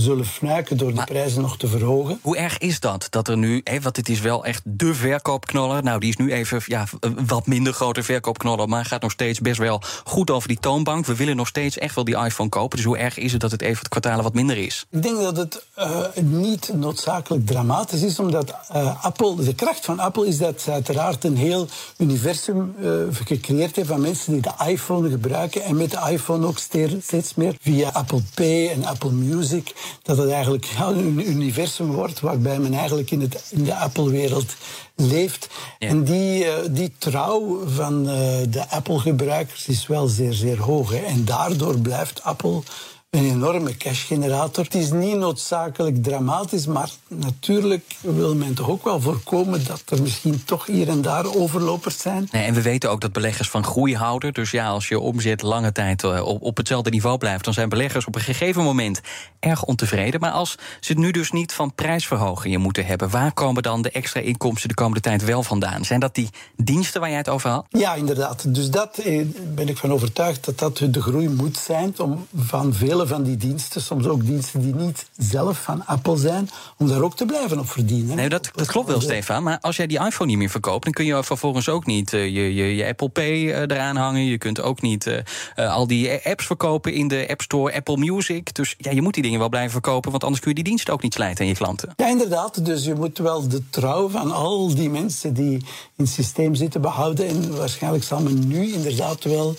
zullen 0.00 0.26
fnuiken 0.26 0.76
door 0.76 0.88
de 0.88 0.94
maar 0.94 1.06
prijzen 1.06 1.42
nog 1.42 1.58
te 1.58 1.66
verhogen. 1.66 2.18
Hoe 2.22 2.36
erg 2.36 2.58
is 2.58 2.80
dat? 2.80 3.06
Dat 3.10 3.28
er 3.28 3.36
nu, 3.36 3.60
hè, 3.64 3.80
want 3.80 3.96
het 3.96 4.08
is 4.08 4.20
wel 4.20 4.44
echt 4.44 4.62
de 4.64 4.94
verkoopknoller. 4.94 5.82
Nou, 5.82 6.00
die 6.00 6.08
is 6.08 6.16
nu 6.16 6.32
even 6.32 6.62
ja, 6.66 6.86
wat 7.26 7.46
minder 7.46 7.72
grote 7.72 8.02
verkoopknoller, 8.02 8.68
maar 8.68 8.84
gaat 8.84 9.02
nog 9.02 9.10
steeds 9.10 9.40
best 9.40 9.58
wel 9.58 9.82
goed 10.04 10.30
over 10.30 10.48
die 10.48 10.58
toonbank. 10.60 11.06
We 11.06 11.16
willen 11.16 11.36
nog 11.36 11.46
steeds 11.46 11.78
echt 11.78 11.94
wel 11.94 12.04
die 12.04 12.16
iPhone 12.16 12.48
kopen. 12.48 12.76
Dus 12.76 12.86
hoe 12.86 12.98
erg 12.98 13.18
is 13.18 13.32
het 13.32 13.40
dat 13.40 13.50
het 13.50 13.62
even 13.62 13.78
het 13.78 13.88
kwartalen 13.88 14.24
wat 14.24 14.34
minder 14.34 14.56
is? 14.56 14.86
Ik 14.90 15.02
denk 15.02 15.16
dat 15.16 15.36
het 15.36 15.64
uh, 15.78 16.00
niet 16.20 16.70
noodzakelijk 16.74 17.46
dramatisch 17.46 18.02
is, 18.02 18.18
omdat 18.18 18.54
uh, 18.74 19.04
Apple, 19.04 19.44
de 19.44 19.54
kracht 19.54 19.84
van 19.84 19.98
Apple 19.98 20.26
is 20.26 20.38
dat 20.38 20.60
ze 20.60 20.70
uiteraard 20.70 21.24
een 21.24 21.36
heel 21.36 21.68
universum 21.98 22.74
uh, 22.80 22.90
gecreëerd 23.10 23.76
heeft 23.76 23.88
van 23.88 24.00
mensen 24.00 24.32
die 24.32 24.42
de 24.42 24.66
iPhone 24.66 25.10
gebruiken 25.10 25.62
en 25.62 25.76
met 25.76 25.90
de 25.90 26.10
iPhone 26.10 26.46
ook 26.46 26.58
steeds 26.58 27.34
meer 27.34 27.54
via 27.60 27.88
Apple 27.88 28.22
Pay 28.34 28.68
en 28.68 28.84
Apple 28.84 29.10
Music 29.10 29.74
dat 30.02 30.16
het 30.16 30.30
eigenlijk 30.30 30.64
ja, 30.64 30.88
een 30.88 31.30
universum 31.30 31.86
wordt 31.86 32.20
waarbij 32.20 32.58
men 32.58 32.74
eigenlijk 32.74 33.10
in, 33.10 33.20
het, 33.20 33.44
in 33.50 33.64
de 33.64 33.74
Apple-wereld 33.74 34.54
leeft. 34.94 35.48
Ja. 35.78 35.88
En 35.88 36.04
die, 36.04 36.44
uh, 36.44 36.52
die 36.70 36.92
trouw 36.98 37.66
van 37.66 38.08
uh, 38.08 38.14
de 38.48 38.70
Apple-gebruikers 38.70 39.66
is 39.66 39.86
wel 39.86 40.06
zeer, 40.06 40.32
zeer 40.32 40.60
hoog. 40.60 40.90
Hè. 40.90 41.04
En 41.04 41.24
daardoor 41.24 41.78
blijft 41.78 42.22
Apple 42.22 42.62
een 43.10 43.24
enorme 43.30 43.76
cashgenerator. 43.76 44.64
Het 44.64 44.74
is 44.74 44.92
niet 44.92 45.16
noodzakelijk 45.16 46.02
dramatisch, 46.02 46.66
maar 46.66 46.90
natuurlijk 47.08 47.96
wil 48.00 48.34
men 48.34 48.54
toch 48.54 48.68
ook 48.68 48.84
wel 48.84 49.00
voorkomen 49.00 49.64
dat 49.64 49.82
er 49.86 50.02
misschien 50.02 50.44
toch 50.44 50.66
hier 50.66 50.88
en 50.88 51.02
daar 51.02 51.34
overlopers 51.34 51.98
zijn. 51.98 52.28
Nee, 52.30 52.44
en 52.44 52.54
we 52.54 52.62
weten 52.62 52.90
ook 52.90 53.00
dat 53.00 53.12
beleggers 53.12 53.50
van 53.50 53.64
groei 53.64 53.96
houden. 53.96 54.32
Dus 54.32 54.50
ja, 54.50 54.68
als 54.68 54.88
je 54.88 55.00
omzet 55.00 55.42
lange 55.42 55.72
tijd 55.72 56.04
op, 56.04 56.42
op 56.42 56.56
hetzelfde 56.56 56.90
niveau 56.90 57.18
blijft, 57.18 57.44
dan 57.44 57.54
zijn 57.54 57.68
beleggers 57.68 58.06
op 58.06 58.14
een 58.14 58.20
gegeven 58.20 58.62
moment 58.62 59.00
erg 59.40 59.64
ontevreden. 59.64 60.20
Maar 60.20 60.30
als 60.30 60.56
ze 60.80 60.92
het 60.92 61.00
nu 61.00 61.10
dus 61.10 61.30
niet 61.30 61.52
van 61.52 61.74
prijsverhogingen 61.74 62.60
moeten 62.60 62.86
hebben, 62.86 63.10
waar 63.10 63.32
komen 63.32 63.62
dan 63.62 63.82
de 63.82 63.90
extra 63.90 64.20
inkomsten 64.20 64.68
de 64.68 64.74
komende 64.74 65.00
tijd 65.00 65.24
wel 65.24 65.42
vandaan? 65.42 65.84
Zijn 65.84 66.00
dat 66.00 66.14
die 66.14 66.30
diensten 66.56 67.00
waar 67.00 67.10
jij 67.10 67.18
het 67.18 67.28
over 67.28 67.50
had? 67.50 67.66
Ja, 67.68 67.94
inderdaad. 67.94 68.54
Dus 68.54 68.70
dat 68.70 68.98
eh, 68.98 69.26
ben 69.54 69.68
ik 69.68 69.76
van 69.76 69.92
overtuigd 69.92 70.44
dat 70.44 70.58
dat 70.58 70.76
de 70.90 71.02
groei 71.02 71.28
moet 71.28 71.56
zijn 71.56 71.94
om 71.98 72.26
van 72.34 72.74
veel 72.74 72.95
vele 72.96 73.08
van 73.08 73.22
die 73.22 73.36
diensten, 73.36 73.82
soms 73.82 74.06
ook 74.06 74.26
diensten 74.26 74.60
die 74.60 74.74
niet 74.74 75.06
zelf 75.16 75.62
van 75.62 75.86
Apple 75.86 76.16
zijn, 76.16 76.48
om 76.76 76.88
daar 76.88 77.02
ook 77.02 77.16
te 77.16 77.24
blijven 77.24 77.58
op 77.58 77.70
verdienen. 77.70 78.16
Nee, 78.16 78.28
dat, 78.28 78.50
dat 78.54 78.66
klopt 78.66 78.88
wel, 78.88 79.00
Stefan. 79.00 79.42
Maar 79.42 79.58
als 79.60 79.76
jij 79.76 79.86
die 79.86 80.04
iPhone 80.04 80.30
niet 80.30 80.38
meer 80.38 80.50
verkoopt, 80.50 80.84
dan 80.84 80.92
kun 80.92 81.04
je 81.04 81.22
vervolgens 81.24 81.68
ook 81.68 81.86
niet 81.86 82.12
uh, 82.12 82.24
je, 82.24 82.54
je, 82.54 82.76
je, 82.76 82.86
Apple 82.86 83.08
Pay 83.08 83.32
uh, 83.32 83.60
eraan 83.60 83.96
hangen. 83.96 84.24
Je 84.24 84.38
kunt 84.38 84.60
ook 84.60 84.80
niet 84.80 85.06
uh, 85.06 85.74
al 85.74 85.86
die 85.86 86.20
apps 86.24 86.46
verkopen 86.46 86.92
in 86.92 87.08
de 87.08 87.26
App 87.28 87.42
Store, 87.42 87.74
Apple 87.74 87.96
Music. 87.96 88.54
Dus 88.54 88.74
ja, 88.78 88.90
je 88.90 89.02
moet 89.02 89.14
die 89.14 89.22
dingen 89.22 89.38
wel 89.38 89.48
blijven 89.48 89.72
verkopen, 89.72 90.10
want 90.10 90.24
anders 90.24 90.42
kun 90.42 90.50
je 90.50 90.56
die 90.56 90.64
dienst 90.64 90.90
ook 90.90 91.02
niet 91.02 91.14
slijten 91.14 91.44
aan 91.44 91.50
je 91.50 91.56
klanten. 91.56 91.92
Ja, 91.96 92.08
inderdaad. 92.08 92.64
Dus 92.64 92.84
je 92.84 92.94
moet 92.94 93.18
wel 93.18 93.48
de 93.48 93.62
trouw 93.70 94.08
van 94.08 94.32
al 94.32 94.74
die 94.74 94.90
mensen 94.90 95.34
die 95.34 95.52
in 95.96 96.04
het 96.04 96.08
systeem 96.08 96.54
zitten 96.54 96.80
behouden. 96.80 97.28
En 97.28 97.56
waarschijnlijk 97.56 98.04
zal 98.04 98.20
men 98.20 98.48
nu 98.48 98.72
inderdaad 98.72 99.24
wel 99.24 99.56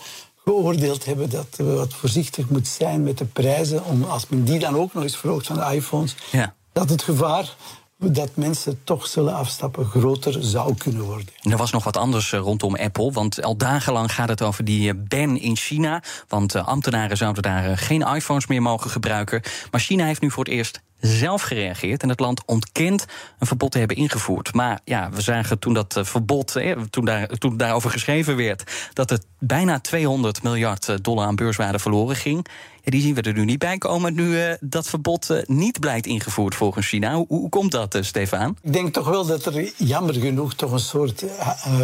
geoordeeld 0.48 1.06
hebben 1.06 1.30
dat 1.30 1.48
we 1.56 1.64
wat 1.64 1.94
voorzichtig 1.94 2.50
moet 2.50 2.68
zijn 2.68 3.04
met 3.04 3.18
de 3.18 3.26
prijzen. 3.26 3.86
Om, 3.86 4.04
als 4.04 4.28
men 4.28 4.44
die 4.44 4.60
dan 4.60 4.76
ook 4.76 4.94
nog 4.94 5.04
eens 5.04 5.18
verhoogt 5.18 5.48
van 5.48 5.56
de 5.56 5.76
iPhones, 5.76 6.16
ja. 6.32 6.54
dat 6.72 6.90
het 6.90 7.02
gevaar 7.02 7.56
dat 8.00 8.30
mensen 8.34 8.80
toch 8.84 9.08
zullen 9.08 9.34
afstappen 9.34 9.86
groter 9.86 10.44
zou 10.44 10.76
kunnen 10.76 11.02
worden. 11.02 11.28
Er 11.42 11.58
was 11.58 11.72
nog 11.72 11.84
wat 11.84 11.98
anders 11.98 12.32
rondom 12.32 12.76
Apple, 12.76 13.12
want 13.12 13.44
al 13.44 13.58
dagenlang 13.58 14.14
gaat 14.14 14.30
het 14.30 14.42
over 14.42 14.64
die 14.64 14.94
ban 14.94 15.38
in 15.38 15.56
China. 15.56 16.04
Want 16.28 16.56
ambtenaren 16.56 17.18
zouden 17.18 17.44
daar 17.44 17.78
geen 17.78 18.02
iPhones 18.02 18.48
meer 18.48 18.62
mogen 18.62 18.90
gebruiken. 18.90 19.42
Maar 19.72 19.82
China 19.82 20.06
heeft 20.06 20.22
nu 20.22 20.32
voor 20.32 20.44
het 20.44 20.54
eerst 20.54 20.82
zelf 21.00 21.42
gereageerd 21.42 22.04
en 22.04 22.10
het 22.10 22.20
land 22.20 22.42
ontkent 22.46 23.06
een 23.40 23.48
verbod 23.48 23.72
te 23.72 23.80
hebben 23.80 23.98
ingevoerd. 23.98 24.54
Maar 24.54 24.80
ja, 24.84 25.10
we 25.10 25.22
zagen 25.22 25.60
toen 25.60 25.74
dat 25.74 26.00
verbod, 26.02 26.56
toen, 26.90 27.06
daar, 27.06 27.28
toen 27.28 27.58
daarover 27.58 27.90
geschreven 27.90 28.36
werd, 28.36 28.90
dat 28.94 29.10
het 29.10 29.26
bijna 29.40 29.80
200 29.80 30.44
miljard 30.44 31.04
dollar 31.04 31.26
aan 31.26 31.36
beurswaarde 31.36 31.80
verloren 31.80 32.16
ging. 32.16 32.48
Ja, 32.84 32.92
die 32.92 33.02
zien 33.02 33.16
we 33.16 33.22
er 33.22 33.34
nu 33.34 33.46
niet 33.46 33.60
bij 33.60 33.78
komen 33.78 34.14
nu 34.14 34.24
uh, 34.24 34.54
dat 34.60 34.88
verbod 34.88 35.30
uh, 35.30 35.38
niet 35.46 35.80
blijkt 35.80 36.06
ingevoerd 36.06 36.56
volgens 36.56 36.88
China. 36.88 37.14
Hoe, 37.14 37.26
hoe 37.28 37.50
komt 37.50 37.72
dat, 37.72 37.96
uh, 37.96 38.02
Stefan? 38.02 38.58
Ik 38.62 38.74
denk 38.74 38.94
toch 38.94 39.08
wel 39.08 39.26
dat 39.26 39.46
er 39.46 39.72
jammer 39.78 40.14
genoeg 40.14 40.54
toch 40.54 40.72
een 40.72 40.80
soort 40.80 41.24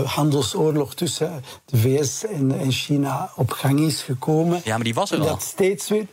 handelsoorlog 0.05 0.95
tussen 0.95 1.43
de 1.65 1.77
VS 1.77 2.25
en, 2.25 2.59
en, 2.59 2.71
China 2.71 3.31
op 3.35 3.51
gang 3.51 3.79
is 3.79 4.01
gekomen. 4.01 4.61
Ja, 4.63 4.75
maar 4.75 4.83
die 4.83 4.93
was 4.93 5.11
er 5.11 5.19
al. 5.19 5.25
Dat 5.25 5.41
steeds 5.41 5.89
weer 5.89 6.05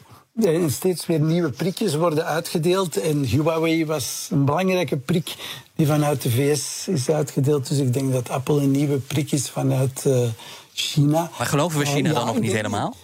steeds 0.67 1.07
weer 1.07 1.21
nieuwe 1.21 1.51
prikjes 1.51 1.95
worden 1.95 2.25
uitgedeeld. 2.25 2.97
En 2.97 3.25
Huawei 3.25 3.87
was 3.87 4.29
een 4.31 4.45
belangrijke 4.45 4.97
prik 4.97 5.35
die 5.75 5.87
vanuit 5.87 6.23
de 6.23 6.31
VS 6.31 6.89
is 6.89 7.11
uitgedeeld. 7.11 7.69
Dus 7.69 7.79
ik 7.79 7.93
denk 7.93 8.13
dat 8.13 8.31
Apple 8.31 8.61
een 8.61 8.71
nieuwe 8.71 8.99
prik 8.99 9.33
is 9.33 9.51
vanuit 9.51 10.05
uh, 10.07 10.29
China. 10.73 11.31
Maar 11.39 11.47
geloven 11.47 11.79
we 11.79 11.87
China 11.87 12.09
uh, 12.09 12.15
dan 12.15 12.27
nog 12.27 12.41
niet 12.41 12.53
helemaal? 12.53 12.97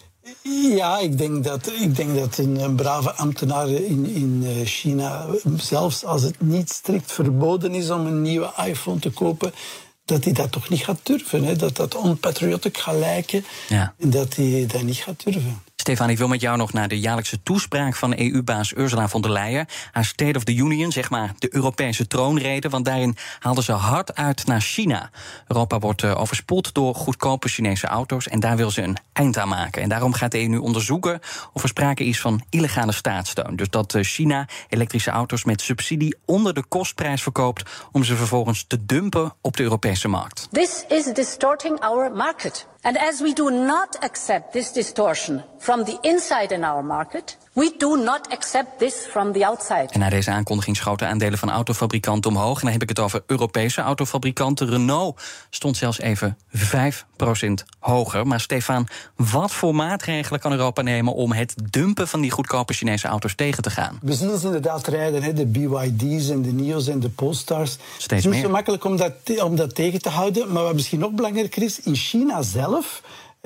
Ja, 0.76 0.98
ik 0.98 1.18
denk 1.18 1.44
dat, 1.44 1.72
ik 1.80 1.96
denk 1.96 2.14
dat 2.18 2.38
een, 2.38 2.60
een 2.60 2.74
brave 2.74 3.12
ambtenaar 3.12 3.68
in, 3.68 4.06
in 4.06 4.44
China, 4.64 5.26
zelfs 5.56 6.04
als 6.04 6.22
het 6.22 6.40
niet 6.40 6.70
strikt 6.70 7.12
verboden 7.12 7.74
is 7.74 7.90
om 7.90 8.06
een 8.06 8.22
nieuwe 8.22 8.52
iPhone 8.66 8.98
te 8.98 9.10
kopen, 9.10 9.52
dat 10.04 10.24
hij 10.24 10.32
dat 10.32 10.52
toch 10.52 10.68
niet 10.68 10.84
gaat 10.84 11.00
durven. 11.02 11.44
Hè? 11.44 11.56
Dat 11.56 11.76
dat 11.76 11.94
onpatriotic 11.94 12.78
gaat 12.78 12.94
lijken 12.94 13.44
ja. 13.68 13.94
en 13.98 14.10
dat 14.10 14.36
hij 14.36 14.66
dat 14.66 14.82
niet 14.82 14.96
gaat 14.96 15.24
durven. 15.24 15.62
Stefan, 15.86 16.10
ik 16.10 16.18
wil 16.18 16.28
met 16.28 16.40
jou 16.40 16.56
nog 16.56 16.72
naar 16.72 16.88
de 16.88 17.00
jaarlijkse 17.00 17.42
toespraak 17.42 17.94
van 17.94 18.18
EU-baas 18.18 18.72
Ursula 18.76 19.08
von 19.08 19.20
der 19.20 19.30
Leyen. 19.30 19.66
Haar 19.92 20.04
State 20.04 20.36
of 20.36 20.44
the 20.44 20.54
Union, 20.54 20.92
zeg 20.92 21.10
maar 21.10 21.32
de 21.38 21.54
Europese 21.54 22.06
troonrede. 22.06 22.68
Want 22.68 22.84
daarin 22.84 23.16
haalde 23.38 23.62
ze 23.62 23.72
hard 23.72 24.14
uit 24.14 24.46
naar 24.46 24.60
China. 24.60 25.10
Europa 25.46 25.78
wordt 25.78 26.02
uh, 26.02 26.20
overspoeld 26.20 26.74
door 26.74 26.94
goedkope 26.94 27.48
Chinese 27.48 27.86
auto's. 27.86 28.28
En 28.28 28.40
daar 28.40 28.56
wil 28.56 28.70
ze 28.70 28.82
een 28.82 28.96
eind 29.12 29.38
aan 29.38 29.48
maken. 29.48 29.82
En 29.82 29.88
daarom 29.88 30.12
gaat 30.12 30.30
de 30.30 30.38
EU 30.38 30.46
nu 30.46 30.58
onderzoeken 30.58 31.20
of 31.52 31.62
er 31.62 31.68
sprake 31.68 32.04
is 32.04 32.20
van 32.20 32.44
illegale 32.50 32.92
staatssteun. 32.92 33.56
Dus 33.56 33.70
dat 33.70 33.94
uh, 33.94 34.02
China 34.02 34.48
elektrische 34.68 35.10
auto's 35.10 35.44
met 35.44 35.60
subsidie 35.60 36.16
onder 36.24 36.54
de 36.54 36.64
kostprijs 36.68 37.22
verkoopt. 37.22 37.70
om 37.92 38.04
ze 38.04 38.16
vervolgens 38.16 38.64
te 38.66 38.86
dumpen 38.86 39.34
op 39.40 39.56
de 39.56 39.62
Europese 39.62 40.08
markt. 40.08 40.48
This 40.50 40.84
is 40.88 41.04
distorting 41.04 41.80
our 41.80 42.12
market. 42.12 42.66
And 42.86 42.96
as 42.96 43.20
we 43.20 43.34
do 43.34 43.50
not 43.50 43.96
accept 44.04 44.52
this 44.52 44.70
distortion 44.70 45.42
from 45.58 45.82
the 45.82 45.98
inside 46.04 46.52
in 46.52 46.62
our 46.62 46.84
market, 46.84 47.36
we 47.56 47.74
do 47.78 47.96
not 47.96 48.28
accept 48.28 48.78
this 48.78 48.94
from 48.94 49.32
the 49.32 49.46
outside. 49.46 49.86
En 49.90 50.00
na 50.00 50.08
deze 50.08 50.30
aankondiging 50.30 50.76
schoten 50.76 51.08
aandelen 51.08 51.38
van 51.38 51.50
autofabrikanten 51.50 52.30
omhoog. 52.30 52.56
En 52.56 52.62
dan 52.62 52.72
heb 52.72 52.82
ik 52.82 52.88
het 52.88 52.98
over 52.98 53.22
Europese 53.26 53.80
autofabrikanten. 53.80 54.68
Renault 54.68 55.20
stond 55.50 55.76
zelfs 55.76 56.00
even 56.00 56.38
5% 56.56 56.62
hoger. 57.78 58.26
Maar 58.26 58.40
Stefan, 58.40 58.88
wat 59.16 59.52
voor 59.52 59.74
maatregelen 59.74 60.40
kan 60.40 60.52
Europa 60.52 60.82
nemen 60.82 61.14
om 61.14 61.32
het 61.32 61.54
dumpen 61.70 62.08
van 62.08 62.20
die 62.20 62.30
goedkope 62.30 62.72
Chinese 62.72 63.08
auto's 63.08 63.34
tegen 63.34 63.62
te 63.62 63.70
gaan? 63.70 63.98
We 64.02 64.12
zien 64.12 64.38
ze 64.38 64.46
inderdaad 64.46 64.86
rijden, 64.86 65.22
hè, 65.22 65.32
de 65.32 65.46
BYD's 65.46 66.28
en 66.28 66.42
de 66.42 66.52
NIO's 66.52 66.86
en 66.86 67.00
de 67.00 67.08
Polestars. 67.08 67.70
Steeds 67.72 67.94
het 67.98 68.12
is 68.12 68.24
niet 68.24 68.32
meer. 68.32 68.42
zo 68.42 68.50
makkelijk 68.50 68.84
om 68.84 68.96
dat, 68.96 69.12
om 69.42 69.56
dat 69.56 69.74
tegen 69.74 70.02
te 70.02 70.08
houden. 70.08 70.52
Maar 70.52 70.62
wat 70.62 70.74
misschien 70.74 70.98
nog 70.98 71.10
belangrijker 71.10 71.62
is, 71.62 71.80
in 71.80 71.94
China 71.94 72.42
zelf 72.42 73.02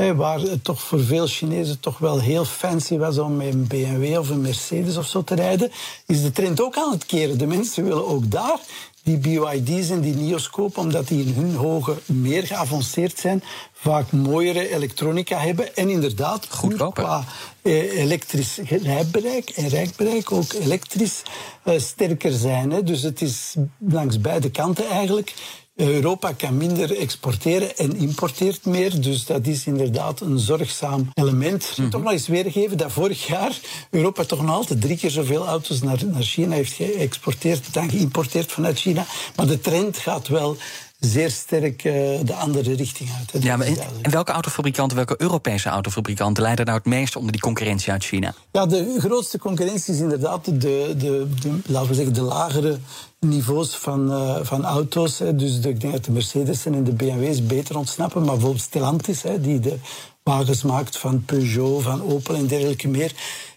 waar 0.09 0.41
het 0.41 0.65
toch 0.65 0.81
voor 0.81 1.01
veel 1.01 1.27
Chinezen 1.27 1.81
toch 1.81 1.99
wel 1.99 2.21
heel 2.21 2.45
fancy 2.45 2.97
was 2.97 3.19
om 3.19 3.37
met 3.37 3.55
een 3.55 3.67
BMW 3.67 4.19
of 4.19 4.29
een 4.29 4.41
Mercedes 4.41 4.97
of 4.97 5.07
zo 5.07 5.25
te 5.25 5.35
rijden, 5.35 5.71
is 6.07 6.23
de 6.23 6.33
trend 6.33 6.61
ook 6.61 6.77
aan 6.77 6.91
het 6.91 7.07
keren. 7.07 7.39
De 7.39 7.47
mensen 7.47 7.85
willen 7.85 8.07
ook 8.07 8.31
daar 8.31 8.59
die 9.03 9.19
BYD's 9.19 9.91
en 9.91 10.01
die 10.01 10.15
NIO's 10.15 10.51
kopen, 10.51 10.83
omdat 10.83 11.09
die 11.09 11.25
in 11.25 11.35
hun 11.35 11.55
hogen 11.55 11.99
meer 12.07 12.47
geavanceerd 12.47 13.19
zijn, 13.19 13.43
vaak 13.73 14.13
mooiere 14.13 14.75
elektronica 14.75 15.39
hebben 15.39 15.77
en 15.77 15.89
inderdaad 15.89 16.47
Goedkoper. 16.51 17.05
qua 17.05 17.25
eh, 17.63 17.99
elektrisch 17.99 18.59
rijbereik 18.83 19.51
en 19.51 19.69
rijkbereik 19.69 20.33
ook 20.33 20.53
elektrisch 20.53 21.23
eh, 21.63 21.79
sterker 21.79 22.33
zijn. 22.33 22.71
Hè. 22.71 22.83
Dus 22.83 23.03
het 23.03 23.21
is 23.21 23.55
langs 23.79 24.21
beide 24.21 24.51
kanten 24.51 24.89
eigenlijk. 24.89 25.35
Europa 25.75 26.33
kan 26.33 26.57
minder 26.57 26.97
exporteren 26.97 27.77
en 27.77 27.97
importeert 27.97 28.65
meer. 28.65 29.01
Dus 29.01 29.25
dat 29.25 29.47
is 29.47 29.67
inderdaad 29.67 30.21
een 30.21 30.39
zorgzaam 30.39 31.11
element. 31.15 31.69
Ik 31.71 31.79
moet 31.79 31.91
toch 31.91 32.03
nog 32.03 32.13
eens 32.13 32.27
weergeven 32.27 32.77
dat 32.77 32.93
vorig 32.93 33.27
jaar 33.27 33.59
Europa 33.91 34.25
toch 34.25 34.43
nog 34.43 34.55
altijd 34.55 34.81
drie 34.81 34.97
keer 34.97 35.11
zoveel 35.11 35.47
auto's 35.47 35.83
naar, 35.83 35.99
naar 36.07 36.23
China 36.23 36.55
heeft 36.55 36.73
geëxporteerd 36.73 37.75
dan 37.75 37.91
geïmporteerd 37.91 38.53
vanuit 38.53 38.79
China. 38.79 39.07
Maar 39.37 39.47
de 39.47 39.61
trend 39.61 39.99
gaat 39.99 40.29
wel 40.29 40.57
zeer 41.01 41.31
sterk 41.31 41.85
uh, 41.85 41.93
de 42.25 42.35
andere 42.35 42.75
richting 42.75 43.11
uit. 43.19 43.33
Hè. 43.33 43.49
Ja, 43.49 43.57
maar 43.57 43.67
en, 43.67 43.77
en 44.03 44.11
welke 44.11 44.33
autofabrikanten, 44.33 44.97
welke 44.97 45.15
Europese 45.19 45.69
autofabrikanten 45.69 46.43
leiden 46.43 46.65
nou 46.65 46.79
het 46.79 46.87
meest 46.87 47.17
onder 47.17 47.33
die 47.33 47.41
concurrentie 47.41 47.93
uit 47.93 48.05
China? 48.05 48.35
Ja, 48.53 48.67
de 48.67 48.97
grootste 48.99 49.39
concurrentie 49.39 49.95
is 49.95 50.01
inderdaad 50.01 50.45
de, 50.45 50.53
de, 50.61 51.27
de 51.41 51.59
laten 51.67 51.89
we 51.89 51.95
zeggen, 51.95 52.15
de 52.15 52.23
lagere 52.23 52.79
niveaus 53.21 53.77
van, 53.77 54.11
uh, 54.11 54.37
van 54.43 54.65
auto's. 54.65 55.19
Hè. 55.19 55.37
Dus 55.37 55.61
de, 55.61 55.69
ik 55.69 55.81
denk 55.81 55.93
dat 55.93 56.05
de 56.05 56.13
Mercedes 56.13 56.67
en 56.67 56.85
de 56.85 56.93
BMW's 56.93 57.47
beter 57.47 57.77
ontsnappen. 57.77 58.21
Maar 58.23 58.33
bijvoorbeeld 58.33 58.63
Stellantis, 58.63 59.23
hè, 59.23 59.41
die 59.41 59.61
de 59.61 59.77
wagens 60.23 60.63
maakt 60.63 60.99
van 60.99 61.25
Peugeot, 61.25 61.83
van 61.83 62.03
Opel 62.03 62.35
en 62.35 62.47
dergelijke 62.47 62.89
meer. 62.89 63.13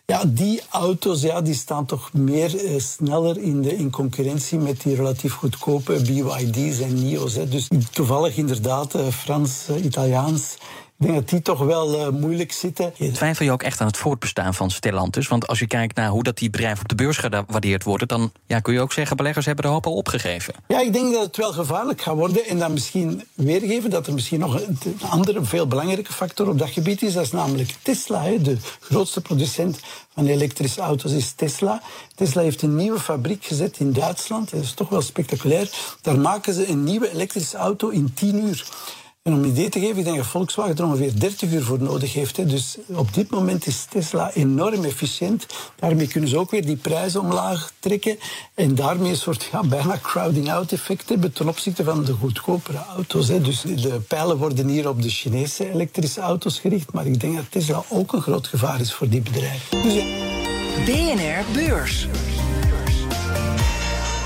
Ja, 0.06 0.26
die 0.26 0.62
auto's 0.70 1.22
ja, 1.22 1.42
die 1.42 1.54
staan 1.54 1.86
toch 1.86 2.14
meer 2.14 2.64
uh, 2.64 2.80
sneller 2.80 3.38
in, 3.38 3.62
de, 3.62 3.76
in 3.76 3.90
concurrentie 3.90 4.60
met 4.60 4.82
die 4.82 4.96
relatief 4.96 5.34
goedkope 5.34 6.02
BYD's 6.02 6.80
en 6.80 6.94
NIO's. 6.94 7.36
Hè. 7.36 7.48
Dus 7.48 7.68
toevallig 7.92 8.38
inderdaad 8.38 8.96
uh, 8.96 9.08
Frans, 9.08 9.68
uh, 9.70 9.86
Italiaans. 9.86 10.58
Ik 11.00 11.06
denk 11.10 11.14
dat 11.14 11.30
die 11.30 11.42
toch 11.42 11.60
wel 11.60 12.00
uh, 12.00 12.20
moeilijk 12.20 12.52
zitten. 12.52 12.94
Twijfel 13.14 13.46
je 13.46 13.52
ook 13.52 13.64
echt 13.64 13.82
aan 13.82 13.88
het 13.88 13.98
voortbestaan 13.98 14.54
van 14.54 14.72
Stellantis? 14.72 15.28
Want 15.28 15.48
als 15.48 15.60
je 15.60 15.68
kijkt 15.68 15.96
naar 15.96 16.10
hoe 16.10 16.24
dat 16.24 16.38
die 16.38 16.50
bedrijven 16.50 16.82
op 16.82 16.90
de 16.90 16.96
beurs 16.96 17.18
gewaardeerd 17.18 17.84
worden... 17.84 18.08
dan 18.08 18.32
ja, 18.46 18.60
kun 18.60 18.74
je 18.74 18.82
ook 18.82 18.94
zeggen, 18.94 19.18
beleggers 19.18 19.46
hebben 19.46 19.66
de 19.66 19.72
hoop 19.72 19.86
al 19.86 19.94
opgegeven. 19.94 20.54
Ja, 20.68 20.80
ik 20.80 20.94
denk 20.94 21.14
dat 21.14 21.26
het 21.26 21.38
wel 21.38 21.54
gevaarlijk 21.54 22.02
gaat 22.02 22.16
worden. 22.16 22.46
En 22.46 22.60
dan 22.60 22.72
misschien 22.74 23.24
weergeven 23.34 23.90
dat 23.90 24.08
er 24.08 24.14
misschien 24.14 24.40
nog 24.40 24.62
een 24.62 24.78
andere, 25.10 25.44
veel 25.44 25.68
belangrijke 25.68 26.14
factor 26.14 26.50
op 26.50 26.60
dat 26.60 26.70
gebied 26.70 27.02
is. 27.02 27.14
Dat 27.14 27.24
is 27.24 27.32
namelijk 27.32 27.76
Tesla. 27.82 28.24
De 28.24 28.58
grootste 28.80 29.22
producent 29.22 29.80
van 30.14 30.26
elektrische 30.26 30.82
auto's 30.82 31.12
is 31.12 31.32
Tesla. 31.32 31.82
Tesla 32.16 32.42
heeft 32.42 32.62
een 32.62 32.76
nieuwe 32.76 33.00
fabriek 33.00 33.46
gezet 33.46 33.80
in 33.80 33.92
Duitsland. 33.92 34.52
Dat 34.52 34.62
is 34.62 34.74
toch 34.74 34.90
wel 34.90 35.02
spectaculair. 35.02 35.70
Daar 36.02 36.20
maken 36.20 36.54
ze 36.54 36.68
een 36.68 36.84
nieuwe 36.84 37.12
elektrische 37.14 37.58
auto 37.58 37.90
in 37.90 38.14
10 38.14 38.44
uur. 38.44 38.66
En 39.24 39.34
om 39.34 39.44
een 39.44 39.50
idee 39.50 39.70
te 39.70 39.80
geven, 39.80 39.98
ik 39.98 40.04
denk 40.04 40.18
dat 40.18 40.26
Volkswagen 40.26 40.76
er 40.76 40.86
ongeveer 40.86 41.20
30 41.20 41.52
uur 41.52 41.64
voor 41.64 41.82
nodig 41.82 42.14
heeft. 42.14 42.38
Hè. 42.38 42.46
Dus 42.46 42.78
op 42.88 43.14
dit 43.14 43.30
moment 43.30 43.68
is 43.68 43.86
Tesla 43.90 44.32
enorm 44.34 44.84
efficiënt. 44.84 45.46
Daarmee 45.76 46.08
kunnen 46.08 46.30
ze 46.30 46.38
ook 46.38 46.52
weer 46.52 46.66
die 46.66 46.76
prijzen 46.76 47.22
omlaag 47.22 47.72
trekken. 47.80 48.18
En 48.54 48.76
daarmee 48.76 49.10
een 49.10 49.16
soort 49.16 49.50
ja, 49.52 49.64
bijna 49.64 50.00
crowding-out 50.02 50.72
effect 50.72 51.10
hebben 51.10 51.34
ten 51.34 51.48
opzichte 51.48 51.84
van 51.84 52.04
de 52.04 52.14
goedkopere 52.14 52.86
auto's. 52.96 53.28
Hè. 53.28 53.42
Dus 53.42 53.62
de 53.62 54.00
pijlen 54.08 54.38
worden 54.38 54.68
hier 54.68 54.90
op 54.90 55.02
de 55.02 55.10
Chinese 55.10 55.72
elektrische 55.72 56.22
auto's 56.22 56.60
gericht. 56.60 56.94
Maar 56.94 57.06
ik 57.06 57.20
denk 57.20 57.36
dat 57.36 57.46
Tesla 57.50 57.84
ook 57.90 58.14
een 58.14 58.22
groot 58.22 58.48
gevaar 58.48 58.80
is 58.80 58.94
voor 58.94 59.10
die 59.10 59.22
bedrijven. 59.22 59.82
Dus. 59.82 60.04
BNR 60.86 61.46
Beurs. 61.54 62.08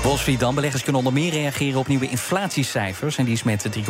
Wall 0.08 0.36
dan. 0.36 0.54
Beleggers 0.54 0.82
kunnen 0.82 1.04
onder 1.04 1.20
meer 1.20 1.30
reageren 1.30 1.78
op 1.78 1.86
nieuwe 1.86 2.08
inflatiecijfers. 2.08 3.18
En 3.18 3.24
die 3.24 3.34
is 3.34 3.42
met 3.42 3.68
3,7% 3.78 3.82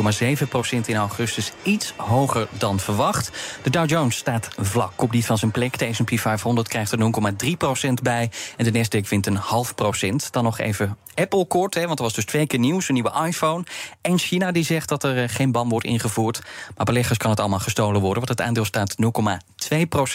in 0.85 0.95
augustus 0.95 1.51
iets 1.63 1.93
hoger 1.95 2.47
dan 2.51 2.79
verwacht. 2.79 3.31
De 3.63 3.69
Dow 3.69 3.89
Jones 3.89 4.15
staat 4.15 4.49
vlak 4.57 5.01
op 5.01 5.11
die 5.11 5.25
van 5.25 5.37
zijn 5.37 5.51
plek. 5.51 5.77
De 5.77 5.93
S&P 5.93 6.19
500 6.19 6.67
krijgt 6.67 6.91
er 6.91 6.99
0,3% 6.99 7.93
bij. 8.03 8.31
En 8.57 8.71
de 8.71 8.71
Nasdaq 8.71 9.09
wint 9.09 9.25
een 9.25 9.35
half 9.35 9.75
procent. 9.75 10.31
Dan 10.31 10.43
nog 10.43 10.59
even 10.59 10.97
Apple 11.19 11.47
kort, 11.47 11.73
hè, 11.73 11.85
want 11.85 11.99
er 11.99 12.05
was 12.05 12.13
dus 12.13 12.25
twee 12.25 12.47
keer 12.47 12.59
nieuws. 12.59 12.87
Een 12.87 12.93
nieuwe 12.93 13.25
iPhone. 13.25 13.63
En 14.01 14.17
China 14.17 14.51
die 14.51 14.63
zegt 14.63 14.89
dat 14.89 15.03
er 15.03 15.23
eh, 15.23 15.29
geen 15.29 15.51
ban 15.51 15.69
wordt 15.69 15.85
ingevoerd. 15.85 16.41
Maar 16.75 16.85
beleggers 16.85 17.17
kan 17.17 17.29
het 17.29 17.39
allemaal 17.39 17.59
gestolen 17.59 18.01
worden. 18.01 18.25
Want 18.25 18.39
het 18.39 18.47
aandeel 18.47 18.65
staat 18.65 18.95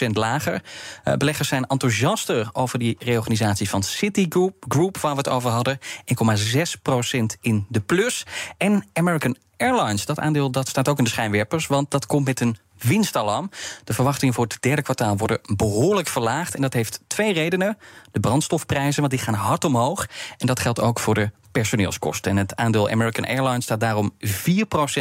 0,2% 0.05 0.09
lager. 0.11 0.63
Uh, 1.05 1.13
beleggers 1.13 1.47
zijn 1.47 1.65
enthousiaster 1.65 2.49
over 2.53 2.79
die 2.79 2.95
reorganisatie 2.99 3.69
van 3.69 3.83
Citigroup, 3.83 4.65
Group, 4.67 4.97
waar 4.97 5.11
we 5.11 5.17
het 5.17 5.29
over 5.29 5.49
hadden. 5.49 5.79
1,6% 5.79 7.39
in 7.41 7.65
de 7.69 7.79
plus. 7.79 8.25
En 8.57 8.87
American 8.93 9.37
Airlines, 9.57 10.05
dat 10.05 10.19
aandeel 10.19 10.51
dat 10.51 10.67
staat 10.67 10.87
ook 10.87 10.97
in 10.97 11.03
de 11.03 11.09
schijnwerpers, 11.09 11.67
want 11.67 11.91
dat 11.91 12.05
komt 12.05 12.25
met 12.25 12.39
een 12.39 12.57
winstalarm. 12.77 13.49
De 13.83 13.93
verwachtingen 13.93 14.33
voor 14.33 14.43
het 14.43 14.57
derde 14.59 14.81
kwartaal 14.81 15.17
worden 15.17 15.39
behoorlijk 15.55 16.07
verlaagd. 16.07 16.55
En 16.55 16.61
dat 16.61 16.73
heeft 16.73 16.99
twee 17.07 17.33
redenen. 17.33 17.77
De 18.11 18.19
brandstofprijzen, 18.19 18.99
want 18.99 19.13
die 19.13 19.21
gaan 19.21 19.33
hard 19.33 19.63
omhoog. 19.63 20.07
En 20.37 20.47
dat 20.47 20.59
geldt 20.59 20.81
ook 20.81 20.99
voor 20.99 21.13
de 21.13 21.31
personeelskosten. 21.51 22.31
En 22.31 22.37
het 22.37 22.55
aandeel 22.55 22.89
American 22.89 23.25
Airlines 23.25 23.63
staat 23.63 23.79
daarom 23.79 24.13
4% 24.19 24.29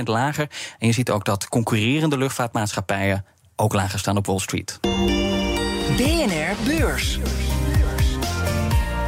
lager. 0.04 0.48
En 0.78 0.86
je 0.86 0.92
ziet 0.92 1.10
ook 1.10 1.24
dat 1.24 1.48
concurrerende 1.48 2.18
luchtvaartmaatschappijen 2.18 3.24
ook 3.56 3.72
lager 3.72 3.98
staan 3.98 4.16
op 4.16 4.26
Wall 4.26 4.38
Street. 4.38 4.78
BNR 5.96 6.56
Beurs. 6.64 7.18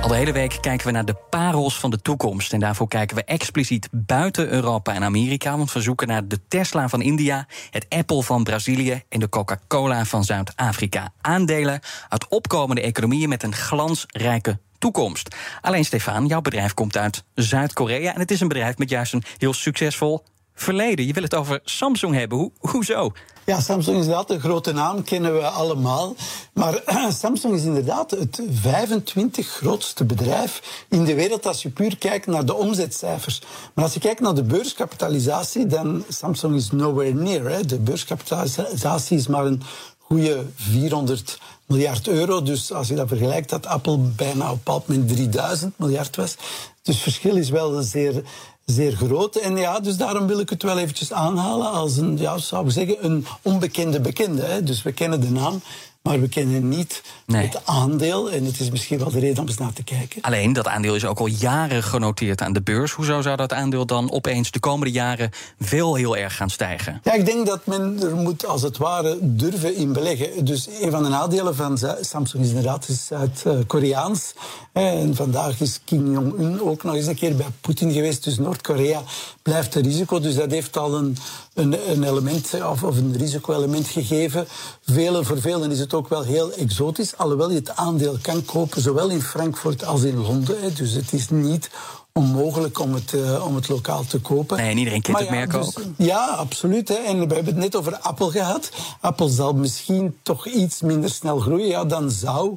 Al 0.07 0.13
de 0.13 0.19
hele 0.19 0.33
week 0.33 0.59
kijken 0.61 0.87
we 0.87 0.93
naar 0.93 1.05
de 1.05 1.17
parels 1.31 1.79
van 1.79 1.91
de 1.91 2.03
toekomst. 2.03 2.53
En 2.53 2.61
daarvoor 2.61 2.89
kijken 2.89 3.17
we 3.17 3.25
expliciet 3.25 3.89
buiten 3.91 4.49
Europa 4.49 4.95
en 4.95 5.03
Amerika. 5.03 5.57
Want 5.57 5.73
we 5.73 5.81
zoeken 5.81 6.09
naar 6.09 6.29
de 6.29 6.41
Tesla 6.49 6.89
van 6.89 7.03
India, 7.03 7.47
het 7.71 7.87
Apple 7.89 8.23
van 8.23 8.45
Brazilië 8.45 9.03
en 9.09 9.21
de 9.21 9.29
Coca-Cola 9.29 10.05
van 10.05 10.25
Zuid-Afrika. 10.25 11.13
Aandelen 11.21 11.81
uit 12.09 12.29
opkomende 12.29 12.81
economieën 12.81 13.29
met 13.29 13.43
een 13.43 13.55
glansrijke 13.55 14.59
toekomst. 14.79 15.37
Alleen 15.61 15.85
Stefan, 15.85 16.27
jouw 16.27 16.41
bedrijf 16.41 16.75
komt 16.75 16.97
uit 16.97 17.25
Zuid-Korea. 17.35 18.15
En 18.15 18.21
het 18.21 18.31
is 18.31 18.41
een 18.41 18.49
bedrijf 18.49 18.79
met 18.79 18.91
juist 18.91 19.13
een 19.13 19.25
heel 19.39 19.55
succesvol 19.55 20.25
verleden. 20.57 21.07
Je 21.07 21.13
wil 21.13 21.23
het 21.23 21.35
over 21.35 21.61
Samsung 21.65 22.15
hebben. 22.15 22.39
Ho 22.39 22.53
hoezo? 22.59 23.13
Ja, 23.47 23.61
Samsung 23.61 23.97
is 23.97 24.03
inderdaad 24.03 24.31
een 24.31 24.41
grote 24.41 24.73
naam, 24.73 25.05
kennen 25.05 25.35
we 25.35 25.47
allemaal. 25.47 26.15
Maar 26.53 26.83
Samsung 27.23 27.55
is 27.55 27.65
inderdaad 27.65 28.11
het 28.11 28.43
25 28.51 29.49
grootste 29.49 30.05
bedrijf 30.05 30.85
in 30.89 31.05
de 31.05 31.15
wereld 31.15 31.47
als 31.47 31.63
je 31.63 31.71
puur 31.71 31.99
kijkt 31.99 32.27
naar 32.27 32.45
de 32.45 32.55
omzetcijfers. 32.55 33.43
Maar 33.75 33.85
als 33.85 33.95
je 33.95 34.01
kijkt 34.01 34.21
naar 34.21 34.35
de 34.35 34.43
beurskapitalisatie, 34.43 35.67
dan 35.67 36.05
Samsung 36.09 36.55
is 36.55 36.71
nowhere 36.71 37.15
near. 37.15 37.51
Hè. 37.51 37.65
De 37.65 37.79
beurskapitalisatie 37.79 39.17
is 39.17 39.27
maar 39.27 39.47
een 39.47 39.63
goede 39.99 40.45
400 40.57 41.39
miljard 41.67 42.09
euro. 42.09 42.43
Dus 42.43 42.73
als 42.73 42.89
je 42.89 42.95
dat 42.95 43.09
vergelijkt, 43.09 43.51
dat 43.51 43.67
Apple 43.67 43.99
bijna 43.99 44.53
op 44.53 44.65
pad 44.65 44.87
met 44.87 45.09
3000 45.09 45.79
miljard 45.79 46.17
was. 46.17 46.37
Dus 46.83 46.95
het 46.95 47.05
verschil 47.05 47.37
is 47.37 47.51
wel 47.51 47.83
zeer, 47.83 48.23
zeer 48.67 48.93
groot. 48.93 49.37
En 49.37 49.57
ja, 49.57 49.81
dus 49.81 49.97
daarom 49.97 50.27
wil 50.27 50.41
ik 50.41 50.51
het 50.51 50.63
wel 50.63 50.79
eventjes 50.79 51.13
aanhalen 51.13 51.71
als 51.71 51.97
een, 51.97 52.19
ja, 52.19 52.39
zou 52.39 52.67
ik 52.67 52.73
zeggen, 52.73 53.05
een 53.05 53.27
onbekende 53.43 54.01
bekende. 54.01 54.43
Hè. 54.43 54.63
Dus 54.63 54.83
we 54.83 54.93
kennen 54.93 55.21
de 55.21 55.31
naam, 55.31 55.61
maar 56.07 56.21
we 56.21 56.29
kennen 56.29 56.69
niet 56.69 57.03
het 57.27 57.61
aandeel. 57.65 58.31
En 58.31 58.45
het 58.45 58.61
is 58.61 58.71
misschien 58.71 58.99
wel 58.99 59.11
de 59.11 59.19
reden 59.19 59.43
om 59.43 59.49
eens 59.49 59.59
naar 59.59 59.73
te 59.73 59.85
kijken. 59.85 60.23
Alleen, 60.23 60.53
dat 60.53 60.67
aandeel 60.67 60.95
is 60.95 61.05
ook 61.05 61.19
al 61.19 61.27
jaren 61.27 61.83
genoteerd 61.83 62.41
aan 62.41 62.53
de 62.53 62.63
beurs. 62.63 62.93
Hoezo 62.93 63.23
zou 63.23 63.37
dat 63.37 63.53
aandeel 63.53 63.87
dan 63.87 64.11
opeens 64.11 64.51
de 64.51 64.61
komende 64.61 64.93
jaren 64.93 65.31
veel 65.61 65.95
heel 65.95 66.17
erg 66.17 66.37
gaan 66.37 66.51
stijgen? 66.51 67.01
Ja, 67.05 67.13
ik 67.13 67.27
denk 67.27 67.47
dat 67.47 67.67
men 67.67 68.03
er 68.03 68.15
moet 68.15 68.47
als 68.47 68.63
het 68.63 68.77
ware 68.77 69.19
durven 69.21 69.77
in 69.77 69.93
beleggen. 69.93 70.45
Dus 70.45 70.69
een 70.81 70.91
van 70.91 71.03
de 71.03 71.09
nadelen 71.09 71.57
van 71.57 71.79
Samsung 72.01 72.43
is 72.43 72.49
inderdaad 72.49 72.89
Zuid-Koreaans. 73.09 74.35
En 74.73 75.15
vandaag 75.15 75.61
is 75.61 75.81
Kim 75.85 76.13
Jong-un 76.13 76.61
ook 76.63 76.83
nog 76.83 76.95
eens 76.95 77.07
een 77.07 77.15
keer 77.15 77.37
bij 77.37 77.47
Poetin 77.61 77.93
geweest. 77.93 78.25
Dus 78.25 78.39
Noord-Korea 78.39 79.03
blijft 79.43 79.75
een 79.75 79.83
risico. 79.83 80.21
Dus 80.21 80.35
dat 80.35 80.51
heeft 80.51 80.77
al 80.77 80.95
een, 80.95 81.17
een, 81.55 81.91
een 81.91 82.05
element 82.05 82.55
of, 82.55 82.83
of 82.83 82.97
een 82.97 83.17
risico-element 83.17 83.87
gegeven. 83.87 84.47
Velen, 84.93 85.25
voor 85.25 85.41
velen 85.41 85.71
is 85.71 85.79
het 85.79 85.95
ook 85.95 86.09
wel 86.09 86.23
heel 86.23 86.53
exotisch. 86.53 87.17
Alhoewel 87.17 87.51
je 87.51 87.57
het 87.57 87.77
aandeel 87.77 88.19
kan 88.23 88.45
kopen, 88.45 88.83
zowel 88.83 89.09
in 89.09 89.23
Frankfurt 89.23 89.85
als 89.85 90.03
in 90.03 90.17
Londen. 90.17 90.75
Dus 90.75 90.93
het 90.93 91.13
is 91.13 91.29
niet 91.29 91.71
onmogelijk 92.13 92.79
om 92.79 92.95
het, 92.95 93.13
uh, 93.13 93.47
om 93.47 93.55
het 93.55 93.69
lokaal 93.69 94.05
te 94.05 94.21
kopen. 94.21 94.57
Nee, 94.57 94.71
en 94.71 94.79
iedereen 94.79 95.03
kent 95.03 95.19
het 95.19 95.31
merk 95.31 95.53
dus, 95.53 95.67
ook. 95.67 95.85
Ja, 95.97 96.27
absoluut. 96.27 96.89
Hè. 96.89 96.95
En 96.95 97.29
we 97.29 97.35
hebben 97.35 97.53
het 97.53 97.63
net 97.63 97.77
over 97.77 97.99
Apple 97.99 98.31
gehad. 98.31 98.71
Apple 99.01 99.29
zal 99.29 99.53
misschien 99.53 100.17
toch 100.23 100.47
iets 100.47 100.81
minder 100.81 101.11
snel 101.11 101.39
groeien. 101.39 101.69
Ja, 101.69 101.85
dan 101.85 102.11
zou 102.11 102.57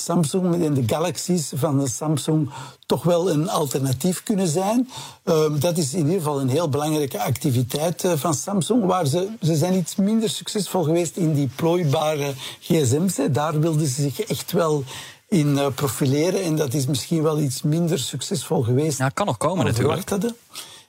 Samsung 0.00 0.64
en 0.64 0.74
de 0.74 0.82
Galaxies 0.86 1.52
van 1.54 1.78
de 1.78 1.88
Samsung 1.88 2.50
toch 2.86 3.02
wel 3.02 3.30
een 3.30 3.48
alternatief 3.48 4.22
kunnen 4.22 4.48
zijn. 4.48 4.88
Uh, 5.24 5.44
dat 5.58 5.78
is 5.78 5.92
in 5.92 5.98
ieder 5.98 6.18
geval 6.18 6.40
een 6.40 6.48
heel 6.48 6.68
belangrijke 6.68 7.22
activiteit 7.22 8.04
uh, 8.04 8.12
van 8.16 8.34
Samsung. 8.34 8.84
Waar 8.84 9.06
ze, 9.06 9.28
ze 9.42 9.56
zijn 9.56 9.74
iets 9.74 9.96
minder 9.96 10.30
succesvol 10.30 10.82
geweest 10.82 11.16
in 11.16 11.34
die 11.34 11.50
plooibare 11.56 12.32
gsm's. 12.60 13.16
Hè. 13.16 13.30
Daar 13.30 13.60
wilden 13.60 13.86
ze 13.86 14.02
zich 14.02 14.20
echt 14.20 14.52
wel 14.52 14.84
in 15.28 15.48
uh, 15.48 15.66
profileren. 15.74 16.42
En 16.42 16.56
dat 16.56 16.74
is 16.74 16.86
misschien 16.86 17.22
wel 17.22 17.38
iets 17.38 17.62
minder 17.62 17.98
succesvol 17.98 18.62
geweest. 18.62 18.98
Nou, 18.98 19.10
kan 19.14 19.26
nog 19.26 19.36
komen 19.36 19.64
natuurlijk. 19.64 20.08
Hadden. 20.08 20.36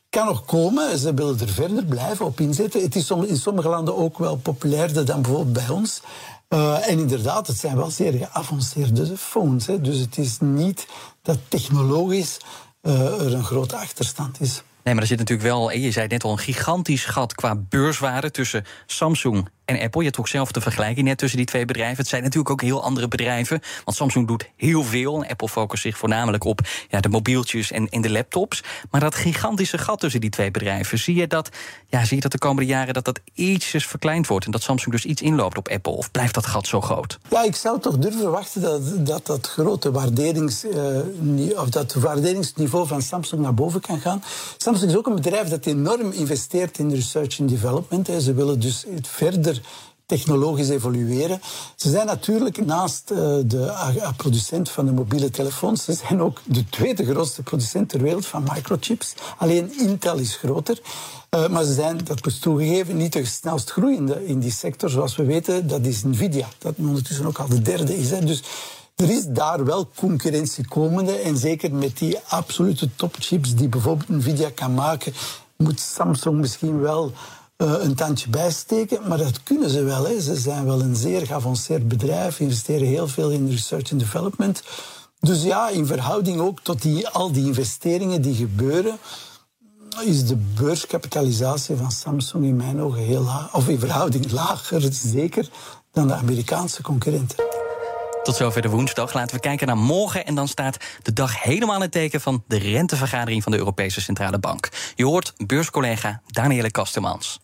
Kan 0.10 0.26
nog 0.26 0.46
komen. 0.46 0.98
Ze 0.98 1.14
willen 1.14 1.40
er 1.40 1.50
verder 1.50 1.86
blijven 1.86 2.26
op 2.26 2.40
inzetten. 2.40 2.82
Het 2.82 2.96
is 2.96 3.10
in 3.10 3.38
sommige 3.38 3.70
landen 3.70 3.98
ook 3.98 4.18
wel 4.18 4.36
populairder 4.36 5.06
dan 5.06 5.22
bijvoorbeeld 5.22 5.54
bij 5.54 5.70
ons. 5.70 6.02
Uh, 6.50 6.90
en 6.90 7.00
inderdaad, 7.00 7.48
het 7.48 7.58
zijn 7.58 7.76
wel 7.76 7.92
zeer 7.92 8.14
geavanceerde 8.14 9.18
phones. 9.18 9.68
Hè. 9.68 9.82
Dus 9.82 10.00
het 10.00 10.18
is 10.18 10.38
niet 10.40 10.88
dat 11.22 11.38
technologisch 11.48 12.38
uh, 12.82 13.26
er 13.26 13.34
een 13.34 13.44
grote 13.44 13.76
achterstand 13.76 14.42
is. 14.42 14.64
Nee, 14.84 14.94
maar 14.94 15.04
er 15.04 15.10
zit 15.10 15.18
natuurlijk 15.18 15.48
wel, 15.48 15.72
je 15.72 15.92
zei 15.92 16.08
net 16.08 16.24
al, 16.24 16.32
een 16.32 16.38
gigantisch 16.38 17.06
gat 17.06 17.36
qua 17.36 17.56
beurswaarde 17.56 18.32
tussen 18.32 18.66
Samsung 18.86 19.50
en 19.70 19.80
Apple. 19.82 20.04
Je 20.04 20.12
trok 20.12 20.28
zelf 20.28 20.52
de 20.52 20.62
vergelijking 20.62 21.08
net 21.08 21.18
tussen 21.18 21.38
die 21.38 21.48
twee 21.48 21.66
bedrijven. 21.66 21.98
Het 21.98 22.08
zijn 22.08 22.24
natuurlijk 22.24 22.50
ook 22.50 22.62
heel 22.62 22.84
andere 22.84 23.08
bedrijven. 23.08 23.62
Want 23.86 23.98
Samsung 23.98 24.28
doet 24.28 24.50
heel 24.56 24.84
veel. 24.84 25.24
En 25.24 25.30
Apple 25.30 25.50
focust 25.50 25.82
zich 25.82 25.98
voornamelijk 25.98 26.44
op 26.44 26.62
ja, 26.90 27.00
de 27.00 27.10
mobieltjes 27.10 27.72
en, 27.72 27.90
en 27.90 28.02
de 28.02 28.10
laptops. 28.10 28.64
Maar 28.92 29.02
dat 29.02 29.16
gigantische 29.16 29.78
gat 29.78 30.00
tussen 30.00 30.22
die 30.22 30.30
twee 30.30 30.52
bedrijven, 30.52 31.00
zie 31.00 31.16
je 31.16 31.28
dat, 31.28 31.50
ja, 31.88 32.06
zie 32.06 32.16
je 32.16 32.22
dat 32.22 32.32
de 32.32 32.38
komende 32.38 32.70
jaren 32.70 32.94
dat 32.94 33.06
dat 33.06 33.20
ietsjes 33.34 33.86
verkleind 33.88 34.28
wordt. 34.28 34.46
En 34.46 34.52
dat 34.52 34.62
Samsung 34.62 34.92
dus 34.92 35.06
iets 35.06 35.22
inloopt 35.22 35.58
op 35.58 35.68
Apple? 35.68 35.92
Of 35.92 36.12
blijft 36.12 36.34
dat 36.34 36.46
gat 36.46 36.68
zo 36.68 36.82
groot? 36.82 37.20
Ja, 37.30 37.44
ik 37.44 37.56
zou 37.56 37.80
toch 37.80 37.98
durven 37.98 38.20
verwachten 38.20 38.62
dat 38.62 39.06
dat, 39.06 39.26
dat 39.26 39.48
grote 39.48 39.92
waarderings, 39.92 40.66
uh, 40.66 41.60
of 41.60 41.70
dat 41.70 41.94
waarderingsniveau 41.94 42.88
van 42.88 43.02
Samsung 43.02 43.42
naar 43.42 43.54
boven 43.54 43.82
kan 43.82 44.00
gaan. 44.00 44.24
Samsung 44.58 44.92
is 44.92 44.98
ook 44.98 45.08
een 45.08 45.16
bedrijf 45.16 45.48
dat 45.48 45.66
enorm 45.66 46.12
investeert 46.12 46.78
in 46.78 46.92
research 46.92 47.40
and 47.40 47.50
development. 47.50 48.10
Ze 48.20 48.34
willen 48.34 48.60
dus 48.60 48.86
het 48.96 49.08
technologisch 50.06 50.70
evolueren. 50.70 51.42
Ze 51.76 51.90
zijn 51.90 52.06
natuurlijk 52.06 52.66
naast 52.66 53.12
uh, 53.12 53.18
de 53.46 53.74
producent 54.18 54.70
van 54.70 54.86
de 54.86 54.92
mobiele 54.92 55.30
telefoons, 55.30 55.84
ze 55.84 55.94
zijn 55.94 56.22
ook 56.22 56.42
de 56.44 56.70
tweede 56.70 57.06
grootste 57.06 57.44
producent 57.44 57.90
ter 57.90 58.02
wereld 58.02 58.26
van 58.26 58.44
microchips. 58.54 59.14
Alleen 59.38 59.80
Intel 59.80 60.18
is 60.18 60.36
groter. 60.36 60.82
Uh, 61.36 61.48
maar 61.48 61.64
ze 61.64 61.74
zijn, 61.74 62.00
dat 62.04 62.26
moet 62.26 62.42
toegegeven, 62.42 62.98
niet 62.98 63.14
de 63.14 63.26
snelst 63.26 63.72
groeiende 63.72 64.26
in 64.26 64.40
die 64.40 64.52
sector. 64.52 64.90
Zoals 64.90 65.16
we 65.16 65.24
weten, 65.24 65.68
dat 65.68 65.86
is 65.86 66.04
Nvidia. 66.04 66.48
Dat 66.58 66.74
ondertussen 66.78 67.26
ook 67.26 67.40
al 67.40 67.48
de 67.48 67.62
derde 67.62 67.98
is. 67.98 68.10
Hè. 68.10 68.26
Dus 68.26 68.44
er 68.96 69.10
is 69.10 69.26
daar 69.28 69.66
wel 69.66 69.90
concurrentie 69.96 70.68
komende. 70.68 71.12
En 71.12 71.38
zeker 71.38 71.74
met 71.74 71.98
die 71.98 72.18
absolute 72.28 72.90
topchips 72.96 73.56
die 73.56 73.68
bijvoorbeeld 73.68 74.10
Nvidia 74.10 74.50
kan 74.56 74.74
maken, 74.74 75.14
moet 75.56 75.80
Samsung 75.80 76.38
misschien 76.38 76.80
wel 76.80 77.12
uh, 77.64 77.74
een 77.80 77.96
tandje 77.96 78.30
bijsteken. 78.30 79.08
Maar 79.08 79.18
dat 79.18 79.44
kunnen 79.44 79.70
ze 79.70 79.84
wel. 79.84 80.08
Hè. 80.08 80.22
Ze 80.22 80.36
zijn 80.36 80.66
wel 80.66 80.82
een 80.82 80.96
zeer 80.96 81.26
geavanceerd 81.26 81.88
bedrijf, 81.88 82.40
investeren 82.40 82.88
heel 82.88 83.08
veel 83.08 83.30
in 83.30 83.50
research 83.50 83.92
and 83.92 84.00
development. 84.00 84.64
Dus 85.20 85.44
ja, 85.44 85.70
in 85.70 85.86
verhouding 85.86 86.40
ook 86.40 86.60
tot 86.60 86.82
die, 86.82 87.08
al 87.08 87.32
die 87.32 87.46
investeringen 87.46 88.22
die 88.22 88.36
gebeuren, 88.36 88.98
is 90.06 90.26
de 90.26 90.36
beurskapitalisatie 90.36 91.76
van 91.76 91.92
Samsung 91.92 92.46
in 92.46 92.56
mijn 92.56 92.82
ogen 92.82 93.02
heel 93.02 93.24
laag. 93.24 93.54
Of 93.54 93.68
in 93.68 93.80
verhouding 93.80 94.32
lager, 94.32 94.88
zeker, 94.92 95.50
dan 95.92 96.08
de 96.08 96.14
Amerikaanse 96.14 96.82
concurrenten. 96.82 97.49
Tot 98.24 98.36
zover 98.36 98.62
de 98.62 98.70
woensdag. 98.70 99.14
Laten 99.14 99.36
we 99.36 99.42
kijken 99.42 99.68
naar 99.68 99.78
morgen. 99.78 100.26
En 100.26 100.36
dan 100.36 100.48
staat 100.48 100.78
de 101.02 101.14
dag 101.14 101.44
helemaal 101.44 101.76
in 101.76 101.82
het 101.82 101.92
teken 101.92 102.22
van 102.22 102.44
de 102.48 102.58
rentevergadering 102.58 103.44
van 103.44 103.52
de 103.52 103.58
Europese 103.58 104.02
Centrale 104.02 104.40
Bank. 104.40 104.70
Je 104.96 105.06
hoort 105.06 105.34
beurscollega 105.38 106.22
Danielle 106.28 106.72
Kastemans. 106.72 107.40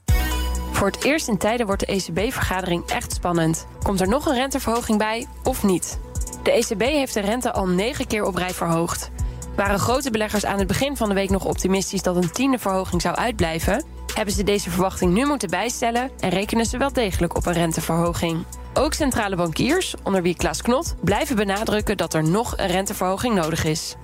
Voor 0.71 0.87
het 0.87 1.03
eerst 1.03 1.27
in 1.27 1.37
tijden 1.37 1.65
wordt 1.65 1.87
de 1.87 1.93
ECB-vergadering 1.93 2.85
echt 2.85 3.13
spannend. 3.13 3.65
Komt 3.83 4.01
er 4.01 4.07
nog 4.07 4.25
een 4.25 4.35
renteverhoging 4.35 4.97
bij 4.97 5.27
of 5.43 5.63
niet? 5.63 5.99
De 6.43 6.51
ECB 6.51 6.81
heeft 6.81 7.13
de 7.13 7.19
rente 7.19 7.53
al 7.53 7.67
negen 7.67 8.07
keer 8.07 8.23
op 8.23 8.35
rij 8.35 8.53
verhoogd. 8.53 9.11
Waren 9.55 9.79
grote 9.79 10.11
beleggers 10.11 10.45
aan 10.45 10.57
het 10.57 10.67
begin 10.67 10.97
van 10.97 11.09
de 11.09 11.15
week 11.15 11.29
nog 11.29 11.45
optimistisch 11.45 12.01
dat 12.01 12.15
een 12.15 12.31
tiende 12.31 12.57
verhoging 12.57 13.01
zou 13.01 13.15
uitblijven, 13.15 13.83
hebben 14.13 14.33
ze 14.33 14.43
deze 14.43 14.69
verwachting 14.69 15.13
nu 15.13 15.25
moeten 15.25 15.49
bijstellen 15.49 16.11
en 16.19 16.29
rekenen 16.29 16.65
ze 16.65 16.77
wel 16.77 16.93
degelijk 16.93 17.35
op 17.35 17.45
een 17.45 17.53
renteverhoging. 17.53 18.45
Ook 18.73 18.93
centrale 18.93 19.35
bankiers, 19.35 19.95
onder 20.03 20.21
wie 20.21 20.35
Klaas 20.35 20.61
Knot, 20.61 20.95
blijven 21.01 21.35
benadrukken 21.35 21.97
dat 21.97 22.13
er 22.13 22.23
nog 22.23 22.57
een 22.57 22.67
renteverhoging 22.67 23.35
nodig 23.35 23.63
is. 23.63 23.95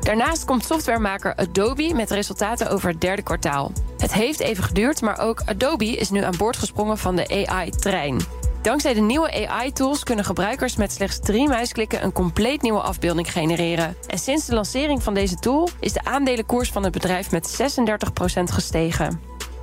Daarnaast 0.00 0.44
komt 0.44 0.64
softwaremaker 0.64 1.34
Adobe 1.34 1.94
met 1.94 2.10
resultaten 2.10 2.70
over 2.70 2.88
het 2.88 3.00
derde 3.00 3.22
kwartaal. 3.22 3.72
Het 3.98 4.12
heeft 4.12 4.40
even 4.40 4.64
geduurd, 4.64 5.00
maar 5.00 5.18
ook 5.18 5.42
Adobe 5.44 5.96
is 5.96 6.10
nu 6.10 6.22
aan 6.22 6.36
boord 6.38 6.56
gesprongen 6.56 6.98
van 6.98 7.16
de 7.16 7.46
AI-trein. 7.46 8.20
Dankzij 8.62 8.94
de 8.94 9.00
nieuwe 9.00 9.48
AI-tools 9.48 10.02
kunnen 10.02 10.24
gebruikers 10.24 10.76
met 10.76 10.92
slechts 10.92 11.18
drie 11.20 11.48
muisklikken 11.48 12.04
een 12.04 12.12
compleet 12.12 12.62
nieuwe 12.62 12.80
afbeelding 12.80 13.32
genereren. 13.32 13.96
En 14.06 14.18
sinds 14.18 14.46
de 14.46 14.54
lancering 14.54 15.02
van 15.02 15.14
deze 15.14 15.36
tool 15.36 15.68
is 15.80 15.92
de 15.92 16.04
aandelenkoers 16.04 16.70
van 16.70 16.82
het 16.82 16.92
bedrijf 16.92 17.30
met 17.30 17.58
36% 17.60 18.42
gestegen. 18.44 19.20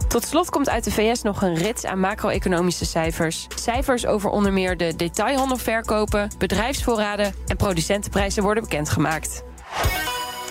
Tot 0.07 0.25
slot 0.25 0.49
komt 0.49 0.69
uit 0.69 0.83
de 0.83 0.91
VS 0.91 1.21
nog 1.21 1.41
een 1.41 1.55
rits 1.55 1.85
aan 1.85 1.99
macro-economische 1.99 2.85
cijfers. 2.85 3.47
Cijfers 3.55 4.05
over 4.05 4.29
onder 4.29 4.53
meer 4.53 4.77
de 4.77 4.95
detailhandelverkopen, 4.95 6.29
bedrijfsvoorraden 6.37 7.33
en 7.47 7.57
producentenprijzen 7.57 8.43
worden 8.43 8.63
bekendgemaakt. 8.63 9.43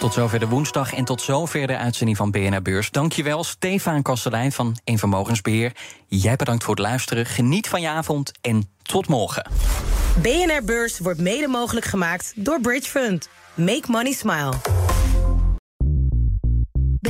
Tot 0.04 0.12
zover 0.12 0.38
de 0.38 0.48
woensdag 0.48 0.94
en 0.94 1.04
tot 1.04 1.22
zover 1.22 1.66
de 1.66 1.76
uitzending 1.76 2.16
van 2.16 2.30
BNR 2.30 2.62
Beurs. 2.62 2.90
Dankjewel, 2.90 3.44
Stefan 3.44 4.02
Kastelein 4.02 4.52
van 4.52 4.76
Een 4.84 4.98
Vermogensbeheer. 4.98 5.72
Jij 6.06 6.36
bedankt 6.36 6.64
voor 6.64 6.74
het 6.74 6.84
luisteren. 6.84 7.26
Geniet 7.26 7.68
van 7.68 7.80
je 7.80 7.88
avond 7.88 8.32
en 8.40 8.70
tot 8.82 9.08
morgen. 9.08 9.50
BNR 10.22 10.64
Beurs 10.64 10.98
wordt 10.98 11.20
mede 11.20 11.48
mogelijk 11.48 11.86
gemaakt 11.86 12.32
door 12.36 12.60
Bridge 12.60 12.90
Fund. 12.90 13.28
Make 13.54 13.84
money 13.86 14.12
smile. 14.12 14.83